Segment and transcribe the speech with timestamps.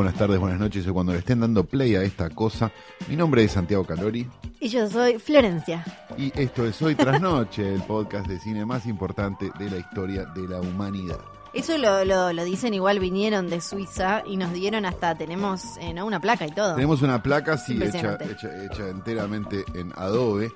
[0.00, 2.72] Buenas tardes, buenas noches o cuando le estén dando play a esta cosa.
[3.06, 4.26] Mi nombre es Santiago Calori
[4.58, 5.84] Y yo soy Florencia.
[6.16, 10.24] y esto es Hoy Tras Noche, el podcast de cine más importante de la historia
[10.24, 11.18] de la humanidad.
[11.52, 15.92] Eso lo, lo, lo dicen igual, vinieron de Suiza y nos dieron hasta, tenemos eh,
[15.92, 16.06] ¿no?
[16.06, 16.76] una placa y todo.
[16.76, 20.50] Tenemos una placa, sí, hecha, hecha enteramente en Adobe.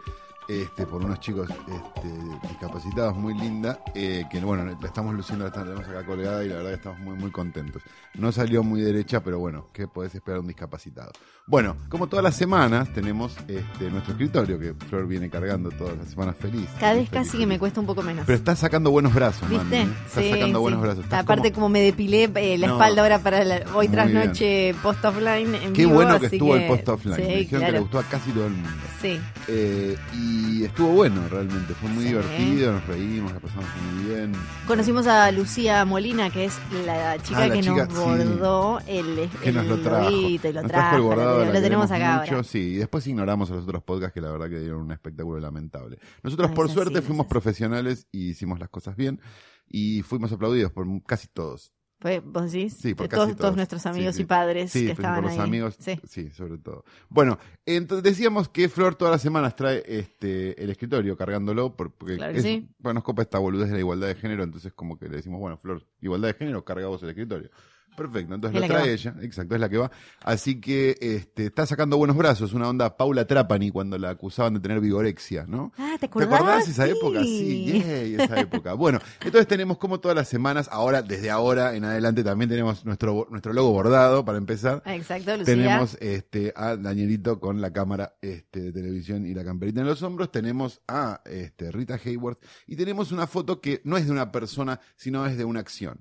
[0.46, 5.50] Este, por unos chicos este, discapacitados muy linda, eh, que bueno, la estamos luciendo, la
[5.52, 7.80] tenemos acá colgada y la verdad que estamos muy muy contentos.
[8.14, 11.12] No salió muy derecha, pero bueno, ¿qué podés esperar de un discapacitado?
[11.46, 16.08] Bueno, como todas las semanas tenemos este, nuestro escritorio, que Flor viene cargando todas las
[16.10, 16.68] semanas feliz.
[16.78, 17.26] Cada vez feliz.
[17.26, 18.24] casi que me cuesta un poco menos.
[18.26, 19.64] Pero está sacando buenos brazos, ¿Viste?
[19.64, 19.88] mami, ¿eh?
[20.06, 20.62] Está Sí, sacando sí.
[20.62, 21.04] buenos brazos.
[21.04, 21.68] Estás Aparte, como- como...
[21.70, 22.72] me depilé eh, la No.
[22.74, 24.26] espalda ahora para la- hoy tras bien.
[24.26, 27.16] noche post offline en Qué vivo, bueno que así estuvo el post offline.
[27.16, 28.68] Sí, Me dijeron que le gustó a casi todo el mundo.
[29.00, 29.18] Sí.
[29.48, 29.96] Eh,
[30.34, 32.08] y estuvo bueno realmente, fue muy Sí.
[32.10, 34.32] divertido, nos reímos, la pasamos muy bien.
[34.66, 38.00] Conocimos a Lucía Molina, que es la chica Ah, la que chica, nos sí.
[38.00, 40.10] bordó el, Que el nos lo trajo.
[40.10, 40.96] lobito y lo Nos trajo trajo.
[40.96, 42.44] el bordado, lo, tenemos acá mucho, ahora.
[42.44, 45.38] Sí, y después ignoramos a los otros podcasts que la verdad que dieron un espectáculo
[45.40, 45.98] lamentable.
[46.22, 49.20] Nosotros, por así, suerte, fuimos profesionales y hicimos las cosas bien
[49.68, 51.72] y fuimos aplaudidos por casi todos.
[52.00, 52.74] Fue- ¿Vos decís?
[52.74, 53.38] Sí, por De casi todos, todos.
[53.40, 55.46] todos nuestros amigos Sí, y padres Sí, que estaban por los ahí.
[55.46, 55.98] amigos, Sí.
[56.06, 56.84] sí, sobre todo.
[57.08, 62.16] Bueno, entonces decíamos que Flor todas las semanas trae este el escritorio cargándolo por- porque
[62.16, 62.68] Claro es- sí.
[62.78, 65.40] bueno, nos copa esta boludez de la igualdad de género, entonces como que le decimos,
[65.40, 67.50] bueno, Flor, igualdad de género, carga vos el escritorio.
[67.96, 69.90] Perfecto, entonces Es lo trae ella, exacto, es la que va.
[70.22, 74.60] Así que este, está sacando buenos brazos, una onda Paula Trapani cuando la acusaban de
[74.60, 75.72] tener vigorexia, ¿no?
[75.78, 76.32] Ah, ¿te ¿Te acordás?
[76.32, 76.90] acordás esa Sí.
[76.90, 77.20] época?
[77.22, 78.74] Sí, yay, esa época.
[78.74, 83.26] Bueno, entonces tenemos como todas las semanas, ahora, desde ahora en adelante también tenemos nuestro,
[83.30, 84.82] nuestro logo bordado para empezar.
[84.86, 85.54] Exacto, Lucía.
[85.54, 90.02] Tenemos este, a Danielito con la cámara este, de televisión y la camperita en los
[90.02, 90.32] hombros.
[90.32, 92.42] Tenemos a este, Rita Hayworth.
[92.66, 96.00] Y tenemos una foto que no es de una persona, sino es de una acción.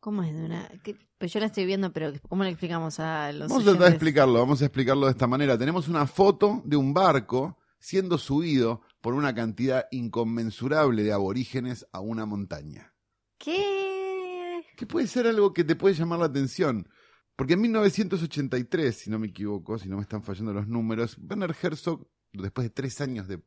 [0.00, 0.68] ¿Cómo es de una...?
[0.82, 3.88] qué- Pues yo la estoy viendo, pero ¿cómo le explicamos a los Vamos a tratar
[3.88, 5.58] de explicarlo, vamos a explicarlo de esta manera.
[5.58, 12.00] Tenemos una foto de un barco siendo subido por una cantidad inconmensurable de aborígenes a
[12.00, 12.94] una montaña.
[13.38, 14.62] ¿Qué?
[14.76, 16.88] Que puede ser algo que te puede llamar la atención.
[17.36, 21.54] Porque en 1983, si no me equivoco, si no me están fallando los números, Werner
[21.62, 23.40] Herzog, después de tres años de,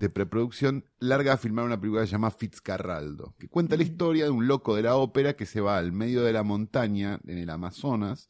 [0.00, 4.46] de preproducción, larga a filmar una película llamada Fitzcarraldo, que cuenta la historia de un
[4.48, 8.28] loco de la ópera que se va al medio de la montaña, en el Amazonas,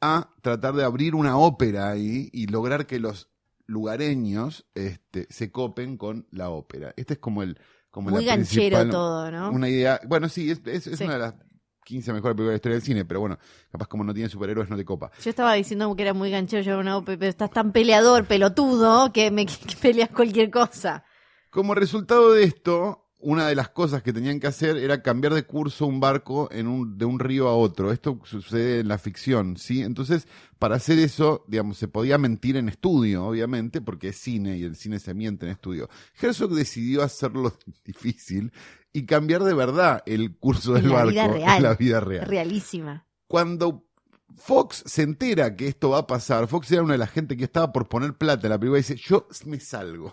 [0.00, 3.30] a tratar de abrir una ópera ahí y lograr que los
[3.66, 6.94] lugareños este, se copen con la ópera.
[6.96, 7.58] Este es como el...
[7.90, 9.50] Como Muy la ganchero principal- todo, ¿no?
[9.52, 10.00] una idea.
[10.08, 11.04] Bueno, sí, es, es, es Sí.
[11.04, 11.34] una de las
[11.84, 13.38] 15 mejores películas de la historia del cine, pero bueno,
[13.70, 15.10] capaz como no tiene superhéroes no te copa.
[15.22, 19.30] Yo estaba diciendo que era muy ganchero una OP, pero estás tan peleador, pelotudo, que
[19.30, 21.04] me que peleas cualquier cosa.
[21.50, 25.44] Como resultado de esto, una de las cosas que tenían que hacer era cambiar de
[25.44, 27.90] curso un barco en un, de un río a otro.
[27.90, 29.82] Esto sucede en la ficción, ¿sí?
[29.82, 30.28] Entonces,
[30.58, 34.76] para hacer eso, digamos, se podía mentir en estudio, obviamente, porque es cine y el
[34.76, 35.88] cine se miente en estudio.
[36.20, 38.52] Herzog decidió hacerlo difícil
[38.94, 41.62] y cambiar de verdad el curso del la barco vida real.
[41.62, 42.26] la vida real.
[42.26, 43.06] Realísima.
[43.26, 43.84] cuando
[44.36, 47.44] Fox se entera que esto va a pasar, Fox era una de las gente que
[47.44, 50.12] estaba por poner plata en la película y dice, yo me salgo.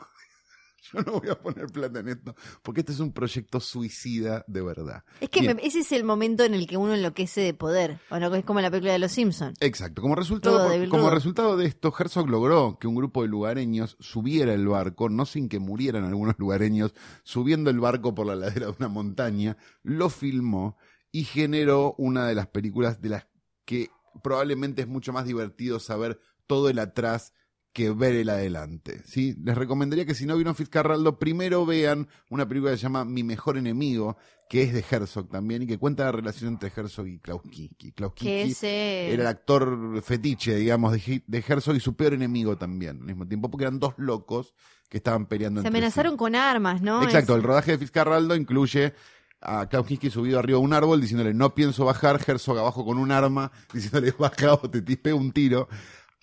[0.94, 4.62] Yo no voy a poner plata en esto, porque este es un proyecto suicida de
[4.62, 5.04] verdad.
[5.20, 8.00] Es que me- ese es el momento en el que uno enloquece de poder.
[8.10, 9.58] O no, es como la película de los Simpsons.
[9.62, 10.02] Exacto.
[10.02, 14.68] Como resultado, como resultado de esto, Herzog logró que un grupo de lugareños subiera el
[14.68, 16.94] barco, no sin que murieran algunos lugareños,
[17.24, 20.78] subiendo el barco por la ladera de una montaña, lo filmó
[21.12, 23.28] y generó una de las películas de las
[23.66, 23.90] que
[24.24, 27.34] probablemente es mucho más divertido saber todo el atrás
[27.74, 29.02] que ver el adelante.
[29.06, 29.36] ¿sí?
[29.44, 33.24] Les recomendaría que si no vieron Fitzcarraldo, primero vean una película que se llama Mi
[33.24, 34.18] Mejor Enemigo,
[34.50, 37.94] que es de Herzog también, y que cuenta la relación entre Herzog y Klaus Kinski.
[37.94, 39.14] Klaus Kinski ese...
[39.14, 43.50] era el actor fetiche, digamos, de, Herzog y su peor enemigo también, al mismo tiempo,
[43.50, 44.54] porque eran dos locos
[44.90, 45.84] que estaban peleando Se entre sí.
[45.86, 47.02] amenazaron con armas, ¿no?
[47.04, 48.94] Exacto, Es- el rodaje de Fitzcarraldo incluye
[49.40, 52.98] a Klaus Kinski subido arriba de un árbol diciéndole no pienso bajar, Herzog abajo con
[52.98, 55.70] un arma diciéndole baja o te tispeo un tiro.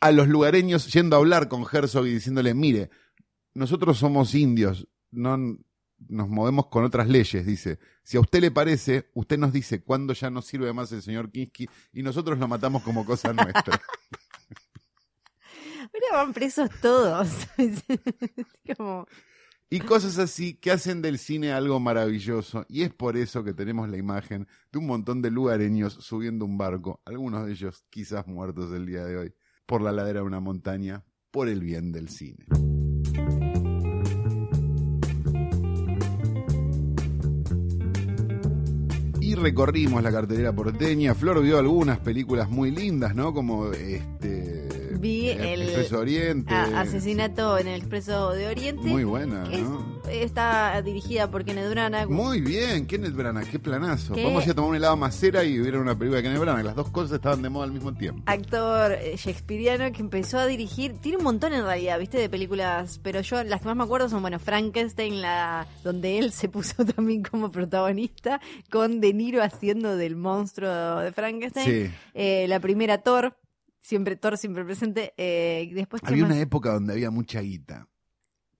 [0.00, 2.90] A los lugareños yendo a hablar con Herzog y diciéndole, mire,
[3.54, 5.58] nosotros somos indios, no
[6.06, 7.78] nos movemos con otras leyes, dice.
[8.04, 11.30] Si a usted le parece, usted nos dice cuándo ya no sirve más el señor
[11.30, 13.80] Kinski y nosotros lo matamos como cosa nuestra.
[15.92, 17.28] Mirá van presos todos?
[18.76, 19.06] Como,
[19.70, 22.66] Y cosas así que hacen del cine algo maravilloso.
[22.68, 26.58] Y es por eso que tenemos la imagen de un montón de lugareños subiendo un
[26.58, 29.34] barco, algunos de ellos quizás muertos el día de hoy,
[29.68, 32.46] por la ladera de una montaña, por el bien del cine.
[39.20, 41.14] Y recorrimos la cartelera porteña.
[41.14, 43.34] Flor vio algunas películas muy lindas, ¿no?
[43.34, 44.67] Como este.
[44.98, 46.54] Vi eh, el- Expreso Oriente.
[46.54, 48.82] a- asesinato en el Expreso de Oriente.
[48.88, 49.98] Muy buena, que es- ¿no?
[50.10, 52.08] está dirigida por Kenneth Branagh.
[52.08, 54.14] Muy bien, Kenneth Branagh, qué planazo.
[54.14, 54.24] ¿Qué?
[54.24, 56.64] Vamos a tomar un helado macera y ver una película de Kenneth Branagh.
[56.64, 58.22] Las dos cosas estaban de moda al mismo tiempo.
[58.26, 62.98] actor eh, shakespeariano que empezó a dirigir, tiene un montón en realidad, viste, de películas,
[63.02, 66.84] pero yo las que más me acuerdo son, bueno, Frankenstein, la donde él se puso
[66.96, 68.40] también como protagonista,
[68.70, 71.66] con De Niro haciendo del monstruo de Frankenstein.
[71.88, 71.94] Sí.
[72.14, 73.36] Eh, la primera Thor,
[73.80, 75.14] siempre Thor siempre presente.
[75.16, 76.32] Eh, después, ¿qué Había más?
[76.32, 77.88] una época donde había mucha guita.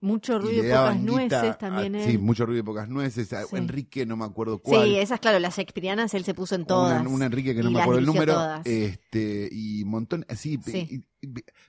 [0.01, 2.03] Mucho Y ruido le y pocas guita nueces a- también.
[2.05, 2.19] Sí, él.
[2.19, 3.27] mucho ruido y pocas nueces.
[3.27, 3.35] Sí.
[3.57, 4.85] Enrique, no me acuerdo cuál.
[4.87, 7.05] Sí, esas, claro, las shakespearianas él se puso en todas.
[7.05, 8.33] Un, Enrique que no Y me acuerdo el número.
[8.33, 8.65] todas.
[8.65, 11.03] Este, y montón, así, Sí.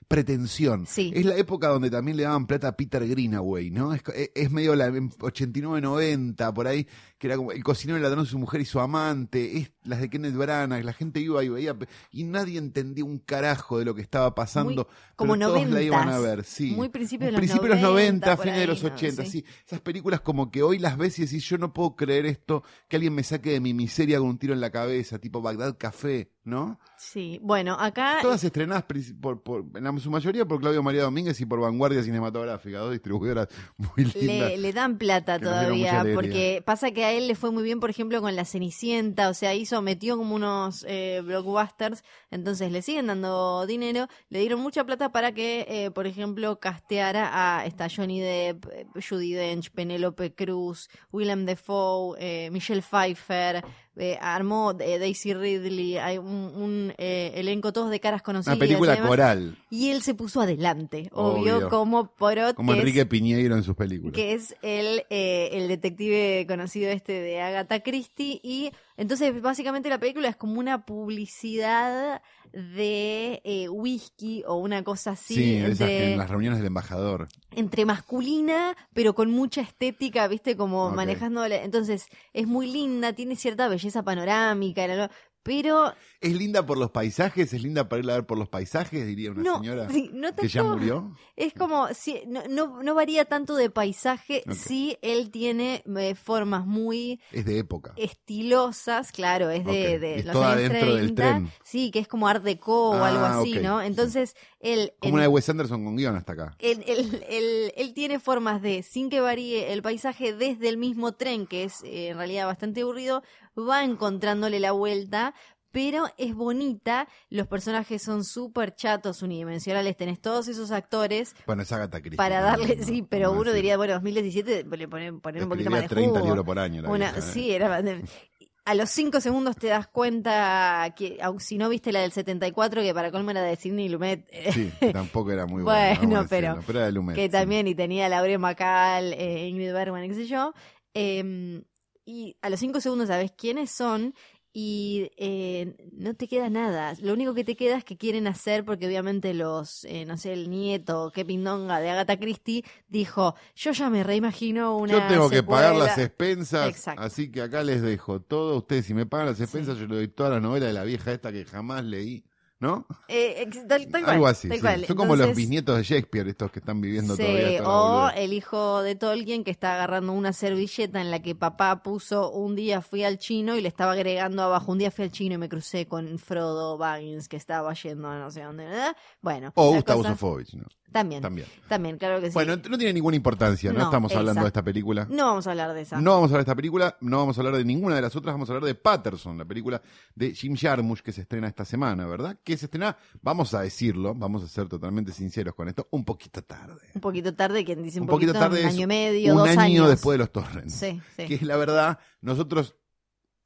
[0.07, 0.85] Pretensión.
[0.87, 1.11] Sí.
[1.15, 3.93] Es la época donde también le daban plata a Peter Greenaway, ¿no?
[3.93, 4.01] Es,
[4.35, 6.87] es- medio la 89-90, por ahí,
[7.17, 9.57] que era como el cocinero, el ladrón, su mujer y su amante.
[9.57, 11.75] Es las de Kenneth Branagh, la gente iba y veía,
[12.11, 14.73] y nadie entendía un carajo de lo que estaba pasando.
[14.73, 16.71] Muy- como pero todos la iban a ver, sí.
[16.75, 18.89] Muy principio de los Principio de los 90, 90, por fines de los ¿no?
[18.89, 19.29] 80, Sí.
[19.31, 19.45] sí.
[19.65, 22.95] Esas películas como que hoy las ves y decís, yo no puedo creer esto, que
[22.95, 26.31] alguien me saque de mi miseria con un tiro en la cabeza, tipo Bagdad Café,
[26.43, 26.79] ¿no?
[26.97, 28.83] Sí, bueno, acá Todas estrenadas
[29.21, 33.47] por, por- en su mayoría por Claudio María Domínguez y por Vanguardia Cinematográfica, dos distribuidoras
[33.77, 34.49] muy lindas.
[34.51, 37.89] le, le dan plata todavía, porque pasa que a él le fue muy bien, por
[37.89, 43.07] ejemplo, con La Cenicienta, o sea, hizo, metió como unos eh, blockbusters, entonces le siguen
[43.07, 47.29] dando dinero, le dieron mucha plata para que, eh, por ejemplo, casteara
[47.59, 53.63] a esta Johnny Depp, eh, Judy Dench, Penélope Cruz, Willem Dafoe, eh, Michelle Pfeiffer,
[53.97, 58.55] eh, armó eh, Daisy Ridley, hay un, un, eh, elenco todos de caras conocidas.
[58.55, 59.09] Una película y demás.
[59.09, 61.69] coral, Y él se puso adelante, obvio, Obvio.
[61.69, 64.13] como Porot, como Enrique Piñeiro en sus películas.
[64.13, 68.39] que es el, eh, el detective conocido este de Agatha Christie.
[68.43, 72.21] Y entonces básicamente la película es como una publicidad
[72.53, 76.67] de eh, whisky o una cosa así sí, esas que entre, en las reuniones del
[76.67, 77.27] embajador.
[77.51, 81.45] entre masculina, pero con mucha estética, viste, como manejando...
[81.45, 85.09] Entonces es muy linda, tiene cierta belleza panorámica,
[85.43, 89.05] pero Es linda por los paisajes, es linda para irla a ver por los paisajes,
[89.07, 91.15] diría una no, señora sí, no que ya murió.
[91.35, 94.53] Es como, si, no, no, no varía tanto de paisaje, Ok.
[94.53, 97.93] si él tiene eh, formas muy Es de época.
[98.35, 100.01] estilosas, claro, es de, Ok.
[100.01, 101.51] de Es los toda años dentro del 30, tren.
[101.63, 103.81] sí, que es como art deco o Ah, algo así, ¿no?
[103.81, 103.87] sí.
[103.87, 106.55] Entonces, él, Como en- una de Wes Anderson con guion hasta acá.
[106.59, 111.13] él, él- él- él tiene formas de, sin que varíe el paisaje, desde el mismo
[111.13, 113.23] tren, que es eh, en realidad bastante aburrido,
[113.57, 115.33] va encontrándole la vuelta,
[115.71, 121.71] pero es bonita, los personajes son súper chatos, unidimensionales, tenés todos esos actores Bueno, es
[121.71, 122.17] Agatha Christie.
[122.17, 125.79] para darle, No, sí, pero uno diría, bueno, 2017 le ponen, poner un poquito más
[125.79, 126.25] de Escribía 30 jugo.
[126.29, 126.81] libros por año.
[126.81, 127.31] la Una, vieja, ¿eh?
[127.33, 127.81] sí, era
[128.65, 132.81] a los cinco segundos te das cuenta que, aun si no viste la del 74,
[132.81, 135.95] que para colmo era de Sidney Lumet, eh, Sí, tampoco era muy buena.
[135.99, 137.29] Bueno, pero- pero era de Lumet, que sí.
[137.29, 140.53] también, y tenía a Laura Macal, eh, Ingrid Bergman, qué sé yo.
[140.93, 141.63] eh,
[142.05, 144.13] y a los cinco segundos sabes quiénes son
[144.53, 146.93] y eh, no te queda nada.
[147.01, 150.33] Lo único que te queda es que quieren hacer, porque obviamente los, eh, no sé,
[150.33, 155.29] el nieto, que pindonga de Agatha Christie, dijo, yo ya me reimagino una Yo tengo
[155.29, 155.85] que pagar secuela".
[155.85, 157.01] las expensas, Exacto.
[157.01, 158.57] así que acá les dejo todo.
[158.57, 161.13] Ustedes, si me pagan las expensas, yo le doy toda la novela de la vieja
[161.13, 162.25] esta que jamás leí,
[162.61, 162.85] ¿no?
[163.09, 164.47] Eh, tal, cual, Algo así.
[164.47, 164.61] tal sí.
[164.61, 164.85] cual.
[164.85, 167.67] Son como los bisnietos de Shakespeare, estos que están viviendo Sí, todavía.
[167.67, 172.31] o el hijo de Tolkien que está agarrando una servilleta en la que papá puso
[172.31, 175.35] un día fui al chino y le estaba agregando abajo un día fui al chino
[175.35, 178.65] y me crucé con Frodo Baggins que estaba yendo a no sé dónde.
[178.65, 178.95] ¿verdad?
[179.21, 180.65] Bueno, O Gustavo cosa- Sofovich, ¿no?
[180.91, 181.97] También, también, También.
[181.97, 182.33] claro que sí.
[182.33, 185.07] Bueno, no tiene ninguna importancia, no, No, estamos hablando de esta película.
[185.09, 186.01] no vamos a hablar de esa.
[186.01, 188.15] No vamos a hablar de esta película, no vamos a hablar de ninguna de las
[188.15, 189.81] otras, vamos a hablar de Patterson, la película
[190.15, 192.37] de Jim Jarmusch que se estrena esta semana, ¿verdad?
[192.43, 196.41] Que se estrena, vamos a decirlo, vamos a ser totalmente sinceros con esto, un poquito
[196.43, 196.81] tarde.
[196.93, 199.49] Un poquito tarde, quien dice un, Un poquito tarde un año y medio, un dos
[199.49, 199.89] año años.
[199.89, 200.73] después de los torrents.
[200.73, 201.25] Sí, sí.
[201.25, 202.75] Que es la verdad, nosotros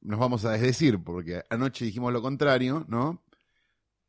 [0.02, 3.24] nos vamos a desdecir, porque anoche dijimos lo contrario, ¿no?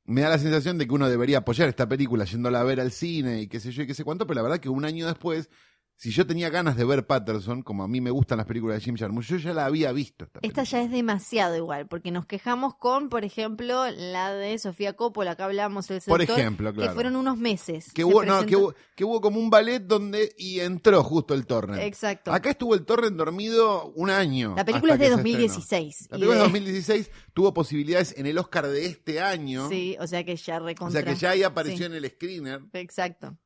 [0.06, 2.92] Me da la sensación de que uno debería apoyar esta película yéndola a ver al
[2.92, 5.06] cine y qué sé yo y qué sé cuánto, pero la verdad que un año
[5.06, 5.50] después
[5.98, 8.84] si yo tenía ganas de ver Patterson, como a mí me gustan las películas de
[8.84, 10.26] Jim Jarmusch, yo ya la había visto.
[10.26, 14.92] Esta, Esta ya es demasiado igual, porque nos quejamos con, por ejemplo, la de Sofía
[14.94, 16.90] Coppola, acá hablamos el Por seductor, ejemplo, claro.
[16.90, 17.92] que fueron unos meses.
[17.94, 21.32] que hubo, no, presentó- que, hubo, que hubo como un ballet donde y entró justo
[21.32, 21.80] el torrent.
[21.82, 22.30] Exacto.
[22.32, 24.54] Acá estuvo el torrent dormido un año.
[24.54, 25.38] la película es de que se estrenó.
[25.38, 26.08] 2016.
[26.10, 29.68] La película de de- 2016 tuvo posibilidades en el Oscar de este año.
[29.70, 31.00] Sí, o sea que ya o recontra.
[31.02, 32.60] sea que ya ahí apareció Sí, en el screener.
[32.74, 33.36] Exacto.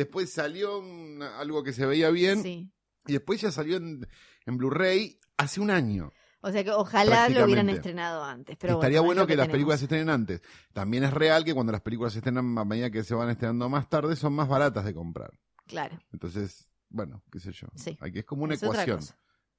[0.00, 2.42] Después salió un- algo que se veía bien.
[2.42, 2.72] Sí.
[3.06, 4.06] Y después ya salió en,
[4.46, 6.10] en Blu-ray hace un año.
[6.40, 8.56] O sea que ojalá lo hubieran estrenado antes.
[8.58, 10.40] Pero Estaría bueno, que, las películas se estrenen antes.
[10.72, 13.68] También es real que cuando las películas se estrenan a medida que se van estrenando
[13.68, 15.38] más tarde son más baratas de comprar.
[15.66, 17.66] Claro, Entonces, bueno, qué sé yo.
[17.74, 17.98] Sí.
[18.00, 19.00] Aquí es como una es ecuación.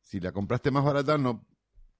[0.02, 1.46] Si la compraste más barata, no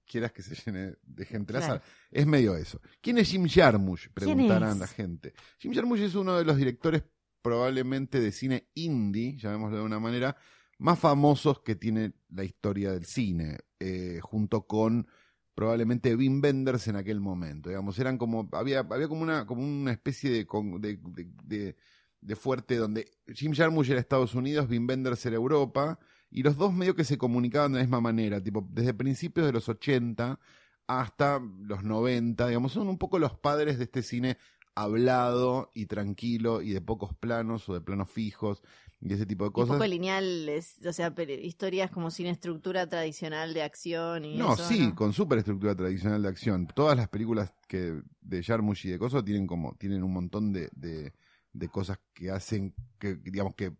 [0.04, 1.74] quieras que se llene de gente la Claro.
[1.74, 1.84] sala.
[2.10, 2.80] Es medio eso.
[3.00, 4.08] ¿Quién es Jim Jarmusch?
[4.12, 5.32] ¿Quién Preguntarán la gente.
[5.60, 7.04] Jim Jarmusch es uno de los directores
[7.42, 10.36] probablemente de cine indie, llamémoslo de una manera,
[10.78, 15.06] más famosos que tiene la historia del cine, eh, junto con
[15.54, 17.68] probablemente Wim Wenders en aquel momento.
[17.68, 20.46] Digamos, eran como, había, había como una, como una especie de,
[20.80, 20.98] de-
[21.44, 21.76] de-
[22.20, 25.98] de fuerte donde Jim Jarmusch era Estados Unidos, Wim Wenders era Europa,
[26.30, 29.52] y los dos medio que se comunicaban de la misma manera, tipo, desde principios de
[29.52, 30.38] los 80
[30.86, 34.36] hasta los 90, digamos, son un poco los padres de este cine
[34.74, 38.62] hablado y tranquilo y de pocos planos o de planos fijos
[39.00, 39.74] y ese tipo de cosas.
[39.74, 41.12] poco lineal, es- o sea,
[41.42, 44.94] historias como sin estructura tradicional de acción y No, eso, sí, ¿no?
[44.94, 46.66] con superestructura tradicional de acción.
[46.74, 50.68] Todas las películas que de Jarmusch y de cosas tienen como tienen un montón de,
[50.72, 51.12] de,
[51.52, 53.72] de cosas que hacen que digamos que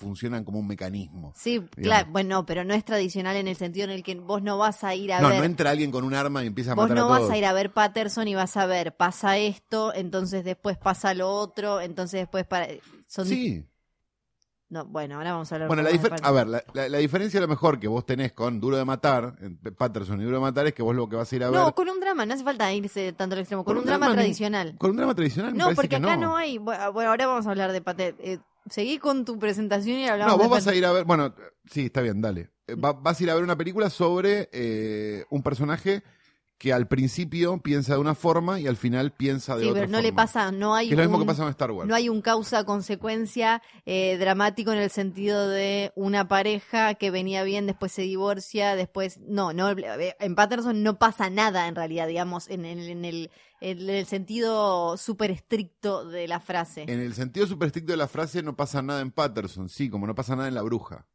[0.00, 1.32] funcionan como un mecanismo.
[1.36, 4.58] Sí, claro, bueno, pero no es tradicional en el sentido en el que vos no
[4.58, 5.38] vas a ir a No, ver.
[5.38, 7.30] no entra alguien con un arma y empieza a Vos matar no a vas todos.
[7.32, 11.30] a ir a ver Patterson y vas a ver, pasa esto, entonces después pasa lo
[11.30, 12.66] otro, entonces después para...
[13.06, 13.66] Son Sí.
[14.70, 17.38] No, bueno, ahora vamos a hablar Bueno, la difer- a ver, la, la- la diferencia
[17.38, 19.34] a lo mejor que vos tenés con Duro de Matar,
[19.76, 21.58] Patterson y Duro de Matar, es que vos lo que vas a ir a ver
[21.60, 24.76] No, con un drama, no hace falta irse tanto al extremo, con, un, drama, tradicional.
[24.78, 26.28] Con un drama tradicional me No, porque que acá no.
[26.28, 26.36] no.
[26.36, 26.58] hay.
[26.58, 26.80] Bueno,
[27.10, 28.14] ahora vamos a hablar de Pater.
[28.20, 28.38] Eh,
[28.68, 31.34] seguí con tu presentación y hablamos No, vos de vas a ir a ver, bueno,
[31.70, 32.50] sí, está bien, dale.
[32.66, 36.02] Eh, va- vas a ir a ver una película sobre eh, un personaje
[36.58, 39.92] que al principio piensa de una forma y al final piensa de Sí, otra pero
[39.92, 41.88] no le pasa, no hay Que es lo mismo un- que pasa en Star Wars.
[41.88, 47.66] No hay un causa-consecuencia eh, dramático en el sentido de una pareja que venía bien,
[47.66, 49.18] después se divorcia, después...
[49.20, 53.30] No, no eh, en Patterson no pasa nada en realidad, digamos, en, el- en el,
[53.60, 56.82] en el sentido súper estricto de la frase.
[56.82, 60.06] En el sentido super estricto de la frase no pasa nada en Patterson, sí, como
[60.06, 61.06] no pasa nada en La Bruja.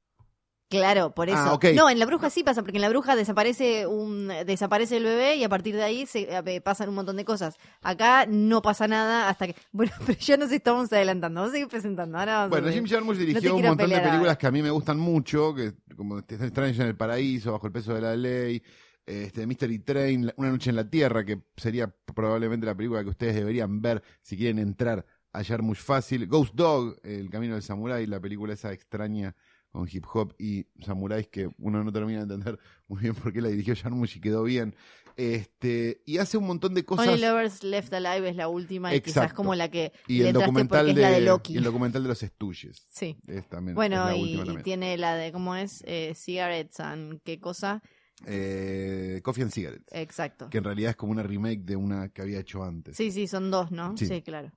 [0.68, 1.38] Claro, por eso.
[1.38, 1.66] Ah, ok.
[1.76, 5.36] No, en la bruja sí pasa, porque en la bruja desaparece un desaparece el bebé
[5.36, 7.56] y a partir de ahí se eh, pasan un montón de cosas.
[7.82, 9.56] Acá no pasa nada hasta que.
[9.72, 11.42] Bueno, pero ya nos estamos adelantando.
[11.42, 12.18] Vamos a seguir presentando.
[12.18, 12.74] Ahora vamos a Bueno, ver.
[12.74, 15.54] Jim Jarmusch No dirigió un quiero montón de películas que a mí me gustan mucho,
[15.54, 18.62] que como Strange en el Paraíso, Bajo el peso de la ley,
[19.06, 23.36] este Mystery Train, Una noche en la Tierra, que sería probablemente la película que ustedes
[23.36, 26.28] deberían ver si quieren entrar a Jarmusch fácil.
[26.28, 29.36] Ghost Dog, El camino del samurái, la película esa extraña
[29.70, 32.58] con hip hop y samuráis que uno no termina de entender
[32.88, 34.76] muy bien por qué la dirigió Jarmusch y quedó bien.
[35.18, 39.00] Este, y hace un montón de cosas Only Lovers Left Alive es la última y
[39.00, 39.38] quizás Exacto.
[39.38, 41.54] como la que y le el documental de es la de Loki.
[41.54, 42.84] y el documental de los Estuyes.
[42.90, 43.16] Sí.
[43.28, 45.84] Es también es Bueno, la y, tiene la de, ¿cómo es?
[45.88, 47.82] Eh, Cigarettes and qué cosa.
[48.26, 49.88] Eh, Coffee and Cigarettes.
[49.92, 50.50] Exacto.
[50.50, 52.96] Que en realidad es como una remake de una que había hecho antes.
[52.96, 53.98] Sí, sí, son dos, ¿no?
[53.98, 54.06] Sí.
[54.06, 54.52] Sí, claro.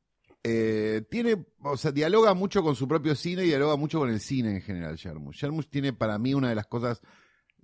[0.45, 4.21] Eh, tiene, o sea, dialoga mucho con su propio cine y dialoga mucho con el
[4.21, 5.41] cine en general, Jarmusch.
[5.41, 7.03] Jarmusch tiene para mí una de las cosas,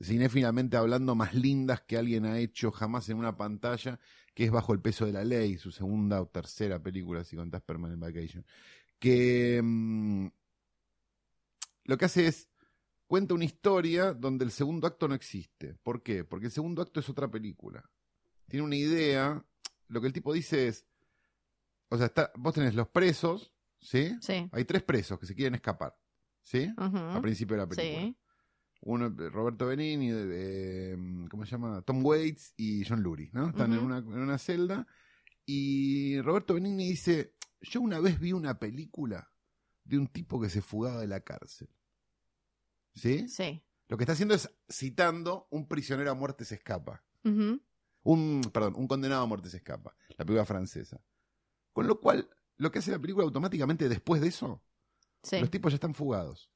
[0.02, 4.00] cinéfilamente hablando, más lindas que alguien ha hecho jamás en una pantalla,
[4.34, 7.62] que es Bajo el peso de la ley, su segunda o tercera película, si contás
[7.62, 8.44] Permanent Vacation.
[8.98, 10.26] Que mm,
[11.84, 12.48] lo que hace es
[13.06, 15.74] cuenta una historia donde el segundo acto no existe.
[15.82, 16.24] ¿Por qué?
[16.24, 17.88] Porque el segundo acto es otra película.
[18.48, 19.44] Tiene una idea.
[19.88, 20.86] Lo que el tipo dice es.
[21.88, 24.16] O sea, está, vos tenés los presos, ¿sí?
[24.20, 24.48] Sí.
[24.50, 25.96] Hay tres presos que se quieren escapar,
[26.42, 26.72] ¿sí?
[26.76, 26.96] Ujú.
[26.96, 28.00] Al principio de la película.
[28.06, 28.16] Sí.
[28.86, 30.96] Uno, eh, Roberto Benigni, eh,
[31.30, 31.80] ¿cómo se llama?
[31.82, 33.48] Tom Waits y John Lurie, ¿no?
[33.48, 33.86] Están en, Ujú.
[33.86, 34.86] una, en una celda.
[35.46, 39.30] Y Roberto Benigni dice: Yo una vez vi una película
[39.84, 41.68] de un tipo que se fugaba de la cárcel.
[42.94, 43.28] ¿Sí?
[43.28, 43.62] Sí.
[43.88, 47.02] Lo que está haciendo es citando un prisionero a muerte se escapa.
[48.02, 49.96] Un, perdón, un condenado a muerte se escapa.
[50.16, 51.00] La película francesa.
[51.72, 54.62] Con lo cual, lo que hace la película automáticamente después de eso,
[55.22, 55.40] Sí.
[55.40, 56.50] los tipos ya están fugados.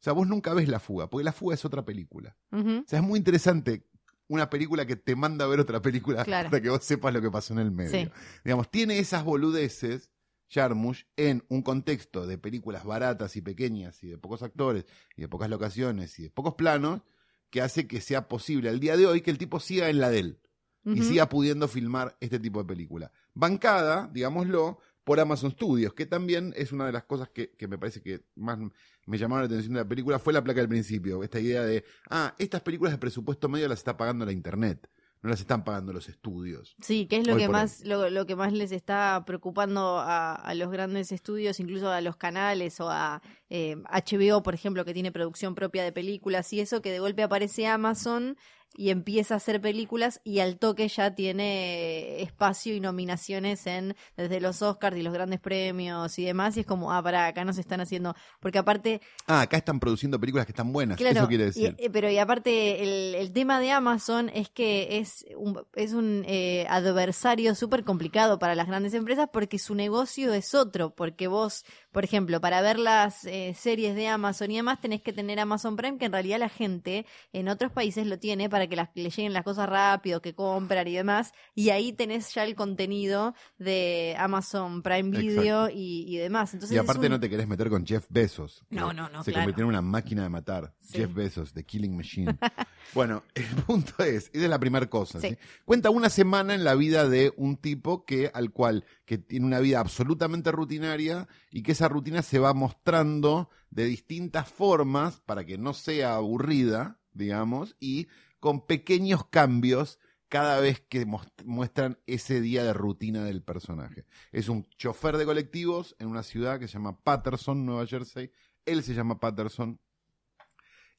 [0.00, 2.36] O sea, vos nunca ves la fuga, porque la fuga es otra película.
[2.52, 3.88] O sea, es muy interesante
[4.28, 6.50] una película que te manda a ver otra película Claro.
[6.50, 7.90] para que vos sepas lo que pasó en el medio.
[7.90, 8.10] Sí.
[8.44, 10.10] Digamos, tiene esas boludeces
[10.50, 14.86] Jarmusch en un contexto de películas baratas y pequeñas y de pocos actores
[15.16, 17.02] y de pocas locaciones y de pocos planos
[17.50, 20.10] que hace que sea posible al día de hoy que el tipo siga en la
[20.10, 20.40] de él
[20.84, 23.12] y siga pudiendo filmar este tipo de película.
[23.34, 27.78] Bancada, digámoslo, por Amazon Studios, que también es una de las cosas que, que me
[27.78, 28.58] parece que más
[29.06, 31.84] me llamaron la atención de la película, fue la placa del principio, esta idea de,
[32.10, 34.88] ah, estas películas de presupuesto medio las está pagando la Internet,
[35.22, 36.76] no las están pagando los estudios.
[36.80, 40.54] Sí, que es lo que más lo, lo que más les está preocupando a, a
[40.54, 43.20] los grandes estudios, incluso a los canales o a
[43.50, 47.22] eh, HBO, por ejemplo, que tiene producción propia de películas y eso, que de golpe
[47.22, 48.36] aparece Amazon
[48.76, 54.40] y empieza a hacer películas y al toque ya tiene espacio y nominaciones en desde
[54.40, 57.58] los Oscars y los grandes premios y demás y es como, ah, para acá nos
[57.58, 61.44] están haciendo, porque aparte Ah, acá están produciendo películas que están buenas, Claro, eso quiere
[61.46, 61.74] decir.
[61.78, 66.24] eh, pero y aparte el, el tema de Amazon es que es un, es un
[66.26, 71.64] eh, adversario súper complicado para las grandes empresas porque su negocio es otro, porque vos,
[71.90, 75.76] por ejemplo, para ver las eh, series de Amazon y demás tenés que tener Amazon
[75.76, 79.10] Prime, que en realidad la gente en otros países lo tiene para que las, le
[79.10, 84.16] lleguen las cosas rápido, que compran y demás, y ahí tenés ya el contenido de
[84.18, 86.54] Amazon Prime Video y, y demás.
[86.54, 88.64] Entonces y aparte un- no te querés meter con Jeff Bezos.
[88.70, 89.44] No, no, no, Se claro.
[89.44, 90.74] convirtió en una máquina de matar.
[90.80, 90.98] Sí.
[90.98, 92.36] Jeff Bezos, The Killing Machine.
[92.94, 95.20] bueno, el punto es, esa es la primera cosa.
[95.20, 95.28] Sí.
[95.30, 95.36] ¿sí?
[95.66, 99.60] Cuenta una semana en la vida de un tipo que, al cual, que tiene una
[99.60, 105.58] vida absolutamente rutinaria y que esa rutina se va mostrando de distintas formas para que
[105.58, 108.06] no sea aburrida, digamos, y
[108.40, 111.06] con pequeños cambios cada vez que
[111.44, 114.04] muestran ese día de rutina del personaje.
[114.30, 118.30] Es un chofer de colectivos en una ciudad que se llama Patterson, Nueva Jersey.
[118.66, 119.80] Él se llama Patterson.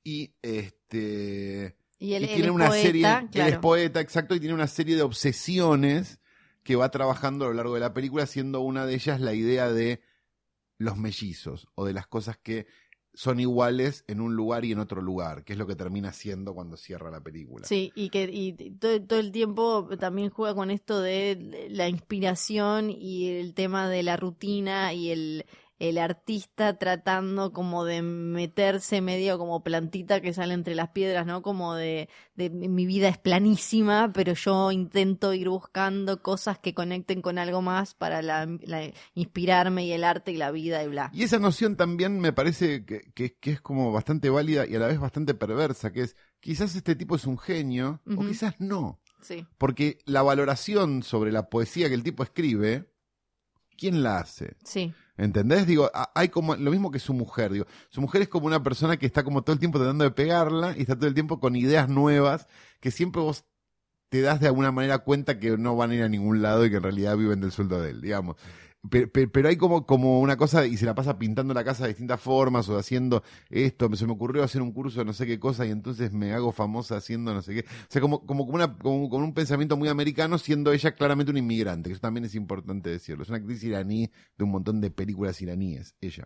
[0.03, 4.33] Y este y él, y él tiene es una poeta, serie, él es poeta, exacto,
[4.33, 6.19] y tiene una serie de obsesiones
[6.63, 9.69] que va trabajando a lo largo de la película, siendo una de ellas la idea
[9.69, 10.01] de
[10.77, 12.67] los mellizos o de las cosas que
[13.13, 16.53] son iguales en un lugar y en otro lugar, que es lo que termina siendo
[16.53, 17.65] cuando cierra la película.
[17.65, 22.89] Sí, y que y todo, todo el tiempo también juega con esto de la inspiración
[22.89, 25.45] y el tema de la rutina y el,
[25.79, 31.41] el artista tratando como de meterse medio como plantita que sale entre las piedras, ¿no?
[31.41, 37.21] Como de, de mi vida es planísima, pero yo intento ir buscando cosas que conecten
[37.21, 41.09] con algo más para la, la- inspirarme y el arte y la vida y bla.
[41.13, 44.79] Y esa noción también me parece que, que- que es como bastante válida y a
[44.79, 48.99] la vez bastante perversa, que es quizás este tipo es un genio o quizás no.
[49.21, 52.89] Sí, Porque la valoración sobre la poesía que el tipo escribe,
[53.77, 54.55] ¿quién la hace?
[54.63, 54.93] sí.
[55.19, 55.67] ¿Entendés?
[55.67, 58.95] Digo, hay como lo mismo que su mujer, digo, su mujer es como una persona
[58.95, 61.57] que está como todo el tiempo tratando de pegarla y está todo el tiempo con
[61.57, 62.47] ideas nuevas
[62.79, 63.43] que siempre vos
[64.07, 66.69] te das de alguna manera cuenta que no van a ir a ningún lado y
[66.69, 68.37] que en realidad viven del sueldo de él, digamos.
[68.89, 72.21] Pero, pero hay como, una cosa y se la pasa pintando la casa de distintas
[72.21, 75.65] formas o haciendo esto, se me ocurrió hacer un curso de no sé qué cosa
[75.65, 77.59] y entonces me hago famosa haciendo no sé qué.
[77.61, 81.93] O sea, como, como, una, un pensamiento muy americano siendo ella claramente una inmigrante, que
[81.93, 83.23] eso también es importante decirlo.
[83.23, 86.25] Es una actriz iraní de un montón de películas iraníes, ella.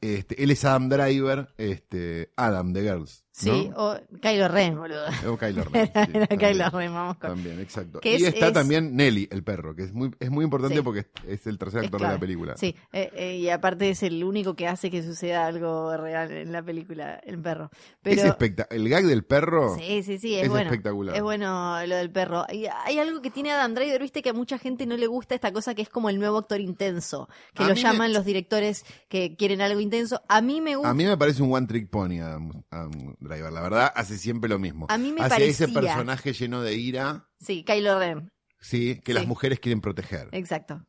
[0.00, 3.25] Este, él es Adam Driver, este, Adam de Girls.
[3.44, 3.52] ¿No?
[3.54, 5.04] Sí, o Kylo Ren, boludo.
[5.28, 6.26] O Kylo Ren, sí, Era.
[6.28, 7.30] Kylo Ren, vamos con...
[7.30, 8.00] También, exacto.
[8.00, 10.76] Que y es- está es- también Nelly, el perro, que es muy, es muy importante
[10.76, 10.82] Sí.
[10.82, 12.56] porque es, el tercer actor de la película.
[12.56, 16.50] Sí, eh, eh, y aparte es el único que hace que suceda algo real en
[16.52, 17.70] la película, el perro.
[18.02, 18.34] Pero Es
[18.70, 20.70] el gag del perro sí, sí, sí, es, es bueno.
[20.70, 21.14] espectacular.
[21.16, 22.46] Es bueno lo del perro.
[22.52, 25.34] Y hay algo que tiene Adam Driver, viste que a mucha gente no le gusta
[25.34, 28.24] esta cosa que es como el nuevo actor intenso, que A lo me- llaman los
[28.24, 30.22] directores que quieren algo intenso.
[30.28, 30.90] A mí me gusta.
[30.90, 33.52] A mí me parece un one trick pony Adam, Adam Driver.
[33.52, 34.86] La verdad, hace siempre lo mismo.
[34.88, 39.18] A mí me hace ese personaje lleno de ira, Sí, Kylo Ren, sí, que Sí.
[39.18, 40.28] las mujeres quieren proteger.
[40.32, 40.84] exacto.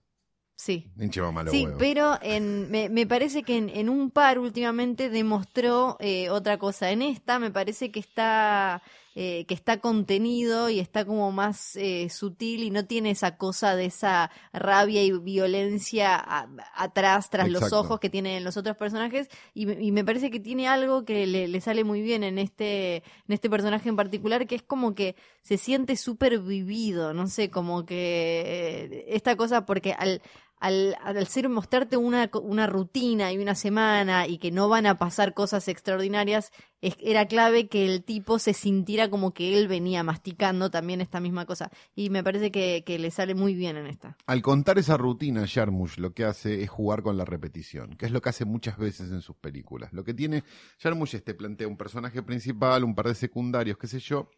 [0.59, 0.91] Sí.
[0.95, 6.31] Los Sí, pero en, me, me parece que en, en un par últimamente demostró eh,
[6.31, 6.89] otra cosa.
[6.89, 8.81] En esta me parece que está
[9.19, 13.75] eh, que está contenido y está como más eh, sutil y no tiene esa cosa
[13.75, 19.27] de esa rabia y violencia a- atrás, tras los ojos que tienen los otros personajes.
[19.55, 22.37] Y, me- y me parece que tiene algo que le, le sale muy bien en
[22.37, 23.03] este, en
[23.33, 27.85] este personaje en particular, que es como que se siente súper vivido, no sé, como
[27.85, 30.21] que eh, esta cosa, porque al,
[30.59, 35.33] al, ser mostrarte una, una rutina y una semana y que no van a pasar
[35.33, 41.01] cosas extraordinarias, era clave que el tipo se sintiera como que él venía masticando también
[41.01, 41.71] esta misma cosa.
[41.95, 44.17] Y me parece que, que le sale muy bien en esta.
[44.25, 48.11] Al contar esa rutina, Jarmusch lo que hace es jugar con la repetición, que es
[48.11, 49.93] lo que hace muchas veces en sus películas.
[49.93, 50.43] Lo que tiene
[50.79, 54.29] Jarmusch es te plantea un personaje principal, un par de secundarios, qué sé yo,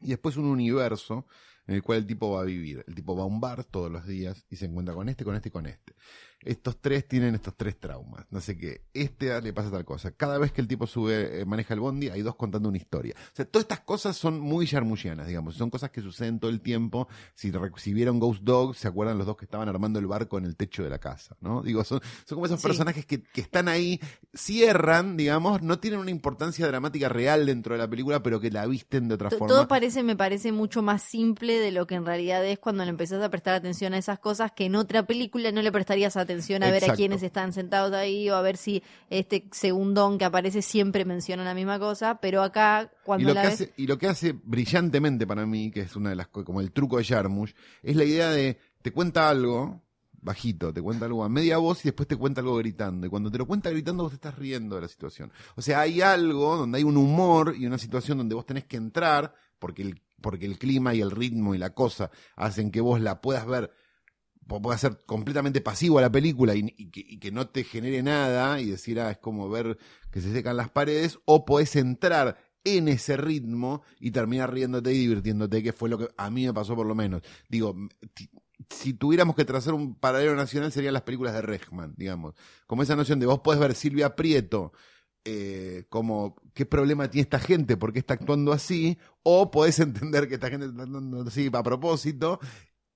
[0.00, 1.26] y después un universo
[1.66, 2.84] en el cual el tipo va a vivir.
[2.86, 5.34] El tipo va a un bar todos los días y se encuentra con este, con
[5.34, 5.94] este y con este.
[6.40, 8.24] Estos tres tienen estos tres traumas.
[8.30, 8.82] No sé qué.
[8.94, 10.12] Este le pasa tal cosa.
[10.12, 13.14] Cada vez que el tipo sube, eh, maneja el bondi, hay dos contando una historia.
[13.16, 15.56] O sea, todas estas cosas son muy yarmullianas, digamos.
[15.56, 17.08] Son cosas que suceden todo el tiempo.
[17.34, 20.44] Si, si vieron Ghost Dog, se acuerdan los dos que estaban armando el barco en
[20.44, 21.62] el techo de la casa, ¿no?
[21.62, 24.00] Digo, son, son como esos personajes que, que están ahí,
[24.34, 28.66] cierran, digamos, no tienen una importancia dramática real dentro de la película, pero que la
[28.66, 29.48] visten de otra forma.
[29.48, 32.90] Todo parece, me parece mucho más simple de lo que en realidad es cuando le
[32.90, 36.25] empezás a prestar atención a esas cosas que en otra película no le prestarías atención
[36.32, 40.62] a ver a quiénes están sentados ahí o a ver si este segundón que aparece
[40.62, 43.54] siempre menciona la misma cosa, pero acá cuando y lo la que ves...
[43.54, 46.72] hace y lo que hace brillantemente para mí, que es una de las como el
[46.72, 49.82] truco de Jarmusch, es la idea de te cuenta algo
[50.26, 53.06] bajito, te cuenta algo a media voz y después te cuenta algo gritando.
[53.06, 55.32] Y cuando te lo cuenta gritando, vos te estás riendo de la situación.
[55.54, 58.76] O sea, hay algo donde hay un humor y una situación donde vos tenés que
[58.76, 63.00] entrar, porque el, porque el clima y el ritmo y la cosa hacen que vos
[63.00, 63.72] la puedas ver
[64.46, 69.00] puede ser completamente pasivo a la película y, que, no te genere nada y decir,
[69.00, 69.76] ah, es como ver
[70.10, 74.98] que se secan las paredes, o podés entrar en ese ritmo y terminar riéndote y
[74.98, 77.22] divirtiéndote, que fue lo que a mí me pasó por lo menos.
[77.48, 77.74] Digo,
[78.70, 82.34] si tuviéramos que trazar un paralelo nacional serían las películas de Rechman, digamos.
[82.66, 84.72] Como esa noción de vos podés ver Silvia Prieto
[85.28, 90.28] eh, como qué problema tiene esta gente, por qué está actuando así, o podés entender
[90.28, 92.38] que esta gente está actuando así a propósito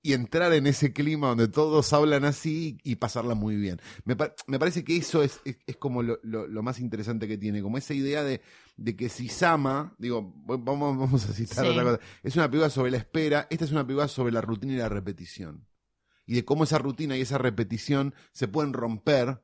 [0.03, 3.81] y entrar en ese clima donde todos hablan así y pasarla muy bien.
[4.05, 7.77] Me, me parece que eso es, es, como lo, lo, más interesante que tiene, como
[7.77, 8.41] esa idea de,
[8.77, 12.91] de que si Sama, digo, vamos, vamos a citar otra cosa, es una película sobre
[12.93, 15.67] la espera, esta es una película sobre la rutina y la repetición.
[16.27, 19.43] Y de cómo esa rutina y esa repetición se pueden romper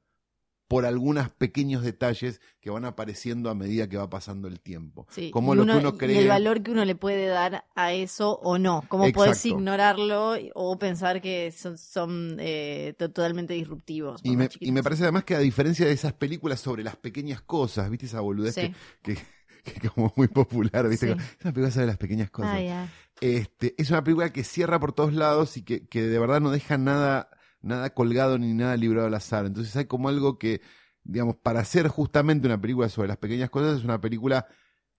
[0.69, 5.07] por algunos pequeños detalles que van apareciendo a medida que va pasando el tiempo.
[5.31, 6.17] como lo que uno cree.
[6.17, 8.85] Y el valor que uno le puede dar a eso o no.
[8.89, 14.21] Cómo puedes ignorarlo o pensar que son, eh, totalmente disruptivos.
[14.25, 17.41] Y me, y me, parece además que a diferencia de esas películas sobre las pequeñas
[17.43, 18.07] cosas, ¿viste?
[18.07, 21.13] Esa boludez que, que, como muy popular, ¿viste?
[21.13, 22.59] Es una película sobre las pequeñas cosas.
[22.59, 22.89] Ah,
[23.21, 26.51] este, es una película que cierra por todos lados y que, que de verdad no
[26.51, 27.31] deja nada
[27.67, 29.47] nada colgado ni nada librado al azar.
[29.47, 30.61] Entonces hay como algo que,
[31.05, 34.47] digamos, para hacer justamente una película sobre las pequeñas cosas, es una película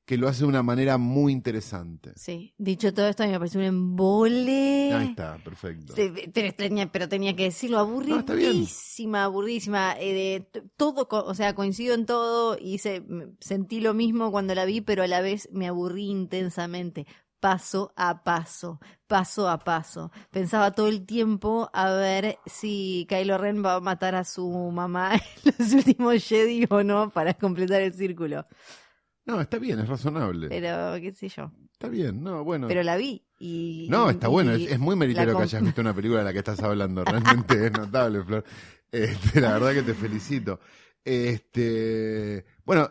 [0.08, 2.14] que lo hace de una manera muy interesante.
[2.16, 4.94] Sí, dicho todo esto, a mí me parece un embole.
[4.94, 5.94] Ahí está, perfecto.
[6.34, 9.96] pero, tenía, pero tenía que decirlo, aburridísima, aburridísima.
[10.00, 13.04] Eh, todo, o sea, coincido en todo y se,
[13.42, 17.06] sentí lo mismo cuando la vi, pero a la vez me aburrí intensamente
[17.40, 20.12] paso a paso, paso a paso.
[20.32, 25.16] Pensaba todo el tiempo a ver si Kylo Ren va a matar a su mamá
[25.46, 28.46] en los últimos Jedi o no para completar el círculo.
[29.26, 30.48] No, está bien, es razonable.
[30.48, 31.52] Pero, qué sé yo.
[31.74, 32.68] Está bien, no, bueno.
[32.68, 33.88] Pero la vi y...
[33.90, 36.62] No, está bueno, es, muy meritorio que hayas visto una película de la que estás
[36.64, 37.04] hablando.
[37.06, 38.44] Realmente es notable, Flor.
[38.92, 40.60] Este, la verdad que te felicito.
[41.04, 42.90] Este, bueno,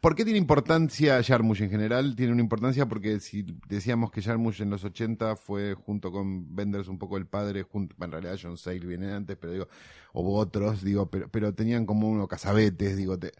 [0.00, 2.16] ¿Por qué tiene importancia Jarmusch en general?
[2.16, 6.88] Tiene una importancia porque si decíamos que Jarmusch en los 80 fue junto con Benders
[6.88, 9.68] un poco el padre, junto, en realidad John Sayles viene antes, pero digo,
[10.12, 13.32] o otros, digo, pero, pero tenían como uno cazabetes, digo, te,